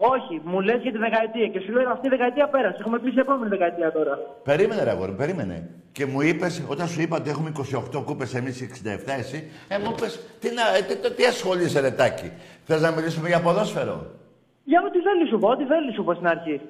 [0.03, 2.77] Όχι, μου λες για τη δεκαετία και σου λέω αυτή η δεκαετία πέρασε.
[2.79, 4.13] Έχουμε πει σε επόμενη δεκαετία τώρα.
[4.43, 5.69] Περίμενε, ρε αγόρι, περίμενε.
[5.91, 7.51] Και μου είπες, όταν σου είπα ότι έχουμε
[7.93, 11.79] 28 κούπες εμείς 67, εσύ, ε, μου είπες, τι, να, ε, τι, τι, τι ασχολείσαι,
[11.79, 12.31] ρε Τάκη.
[12.65, 14.05] Θες να μιλήσουμε για ποδόσφαιρο;
[14.63, 16.61] Για ό,τι θέλει σου πω, ό,τι θέλει σου πω στην αρχή.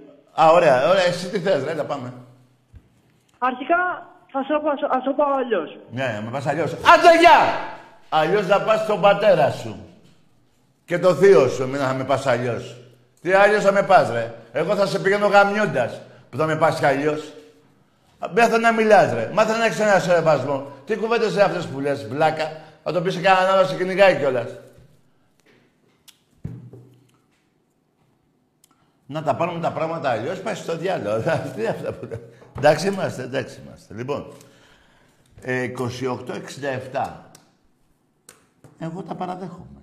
[0.41, 2.13] Α, ωραία, ωραία, εσύ τι θες, ρε, να πάμε.
[3.37, 5.77] Αρχικά θα σου πω, ας το πω αλλιώς.
[5.91, 6.71] Ναι, με πας αλλιώς.
[6.73, 7.39] Άντε, γεια!
[8.09, 9.75] Αλλιώς θα πας στον πατέρα σου.
[10.85, 12.80] Και το θείο σου, μην να με πας αλλιώς.
[13.21, 14.33] Τι αλλιώ θα με πας, ρε.
[14.51, 17.33] Εγώ θα σε πηγαίνω γαμιώντας που θα με πας κι αλλιώς.
[18.35, 19.29] Μάθε να μιλάς, ρε.
[19.33, 20.71] Μάθε να έχεις ένα σεβασμό.
[20.85, 22.61] Τι κουβέντες είναι αυτές που λες, βλάκα.
[22.83, 24.49] Θα το πεις σε κανέναν άλλο, σε κυνηγάει κιόλας.
[29.05, 31.17] Να τα πάρουμε τα πράγματα αλλιώς, πάει στο διάλογο.
[31.55, 32.19] Τι είναι αυτά που λέω.
[32.57, 33.93] Εντάξει είμαστε, εντάξει είμαστε.
[33.93, 34.33] Λοιπόν,
[35.41, 37.07] ε, 28-67.
[38.79, 39.81] Εγώ τα παραδέχομαι.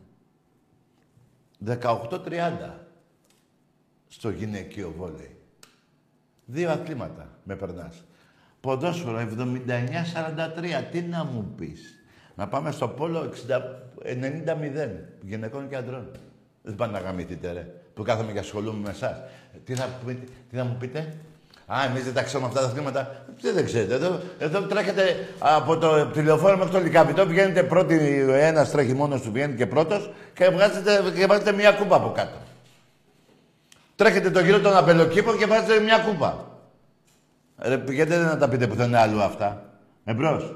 [1.66, 2.88] 18-30
[4.09, 5.37] στο γυναικείο βόλεϊ.
[6.45, 8.05] Δύο αθλήματα με περνάς.
[8.61, 10.85] Ποδόσφαιρο 79-43.
[10.91, 12.03] Τι να μου πεις.
[12.35, 13.31] Να πάμε στο πόλο
[14.05, 14.89] 90-0
[15.21, 16.11] γυναικών και αντρών.
[16.63, 17.67] Δεν πάνε να γαμηθείτε ρε.
[17.95, 19.21] Που κάθομαι και ασχολούμαι με εσάς.
[19.65, 21.15] Τι θα, πείτε- τι θα μου πείτε;
[21.67, 23.25] Α, εμείς δεν τα ξέρουμε αυτά τα αθλήματα.
[23.43, 23.95] Τι δεν ξέρετε.
[23.95, 27.27] Εδώ, εδώ τρέχετε από το τηλεοφόρο μέχρι το λικαβιτό.
[27.27, 31.97] Πηγαίνετε πρώτη, ένας τρέχει μόνος του, πηγαίνει και πρώτος και, βγάζετε, και βάζετε μια κούπα
[31.97, 32.39] από κάτω.
[33.99, 36.46] Τρέχετε το γύρο των αμπελοκήπων και βάζετε μια κούπα.
[37.59, 39.62] Ρε, πηγαίνετε να τα πείτε πουθενά αλλού αυτά;
[40.05, 40.55] Εμπρός.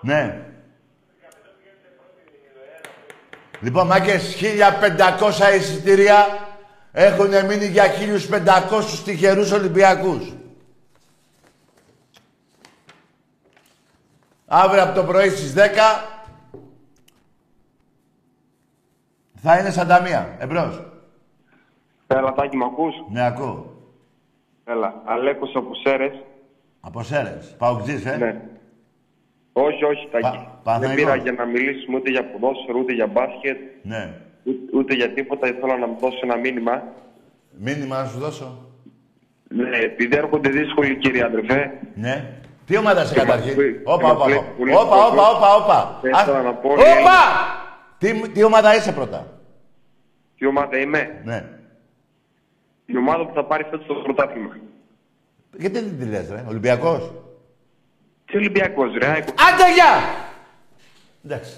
[0.00, 0.46] Ναι.
[3.60, 6.26] Λοιπόν, μάγκες, 1500 εισιτήρια
[6.92, 10.32] έχουν μείνει για 1500 τυχερούς Ολυμπιακούς.
[14.46, 16.17] Αύριο από το πρωί στις 10
[19.42, 20.36] θα είναι σαν ταμεία.
[20.38, 20.82] Εμπρός.
[22.06, 23.72] Έλα, Τάκη, μ' ακούς; Ναι, ακούω.
[24.64, 26.12] Έλα, Αλέκος από Σέρες.
[26.80, 27.54] Από Σέρες.
[27.58, 28.40] Παουτζής, ε; Ναι.
[29.52, 30.22] Όχι, όχι, Τάκη.
[30.24, 31.04] Πα- Δεν Παναθηναϊκός.
[31.04, 34.10] πήρα για να μιλήσουμε ούτε για ποδόσφαιρο, ούτε για μπάσκετ, Ναι.
[34.44, 35.48] ούτε, ούτε για τίποτα.
[35.48, 36.82] Ήθελα να μου δώσω ένα μήνυμα.
[37.58, 38.58] Μήνυμα να σου δώσω.
[39.48, 41.70] Ναι, επειδή έρχονται δύσκολοι, κύριε αδερφέ.
[41.94, 42.30] Ναι.
[42.66, 44.28] Τι ομάδα είσαι Και καταρχήν; μας πει- Όπα, και όπα, μας όπα.
[44.28, 45.20] λέει πολύ Όπα, όπα, κόσμο.
[45.20, 46.00] όπα, όπα.
[47.98, 48.28] Δεν Ας- ήθελα να πω, Όπα!
[48.28, 49.40] Τι, τι ομάδα είσαι πρώτα;
[50.38, 51.48] Τι ομάδα είμαι, Ναι.
[52.86, 54.56] Η ομάδα που θα πάρει φέτος το πρωτάθλημα.
[55.56, 56.44] Γιατί δεν τη λες, ρε.
[56.48, 57.12] Ολυμπιακός;
[58.24, 59.06] Τι Ολυμπιακός, ρε.
[59.06, 59.28] ΑΕΚ.
[59.28, 60.00] Άντε, γεια!
[61.24, 61.52] Εντάξει.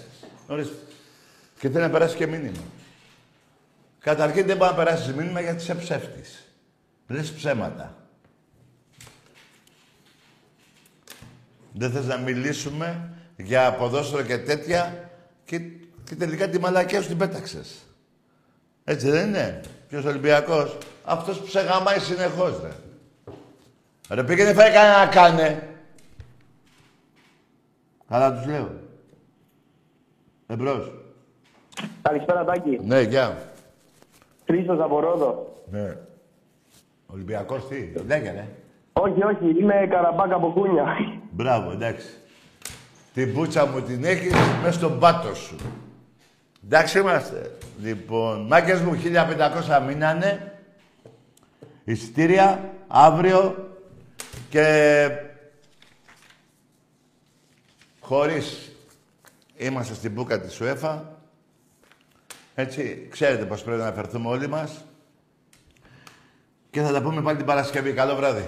[0.49, 0.75] Ορίστε.
[1.59, 2.63] Και θέλει να περάσει και μήνυμα.
[4.01, 6.45] Καταρχήν δεν μπορεί να περάσει μήνυμα γιατί είσαι ψεύτης.
[7.09, 7.95] Λες ψέματα.
[11.73, 15.11] Δεν θες να μιλήσουμε για ποδόσφαιρο και τέτοια
[15.45, 15.61] και,
[16.11, 17.87] και τελικά τη μαλακία σου την πέταξες.
[18.85, 22.71] Έτσι δεν είναι; Ποιος Ολυμπιακός; Αυτός που σε γαμάει συνεχώς, ρε.
[24.15, 25.69] Ρε πήγαινε φάει κανένα να κάνε.
[28.09, 28.71] Καλά τους λέω.
[30.47, 30.93] Εμπρός.
[32.03, 32.81] Καλησπέρα, Τάκη.
[32.85, 33.53] Ναι, γεια.
[34.47, 35.63] Χρήστος από Ρόδο.
[35.71, 35.97] Ναι.
[37.07, 38.49] Ολυμπιακός τι; Λέγε, ρε.
[38.93, 40.85] Όχι, όχι, είμαι καραμπάκα από κούνια.
[41.31, 42.09] Μπράβο, εντάξει.
[43.15, 44.33] Την μπούτσα μου την έχεις
[44.63, 45.57] μέσα στον πάτος σου.
[46.65, 47.57] Εντάξει είμαστε.
[47.81, 49.01] Λοιπόν, μάκες μου
[49.69, 50.61] 1500 μείνανε.
[51.85, 53.69] Εισιτήρια αύριο
[54.49, 55.09] και
[58.01, 58.73] χωρίς
[59.57, 60.99] είμαστε στην μπούκα της UEFA.
[62.55, 64.85] Έτσι, ξέρετε πώς πρέπει να φερθούμε όλοι μας.
[66.71, 67.93] Και θα τα πούμε πάλι την Παρασκευή.
[67.93, 68.45] Καλό βράδυ.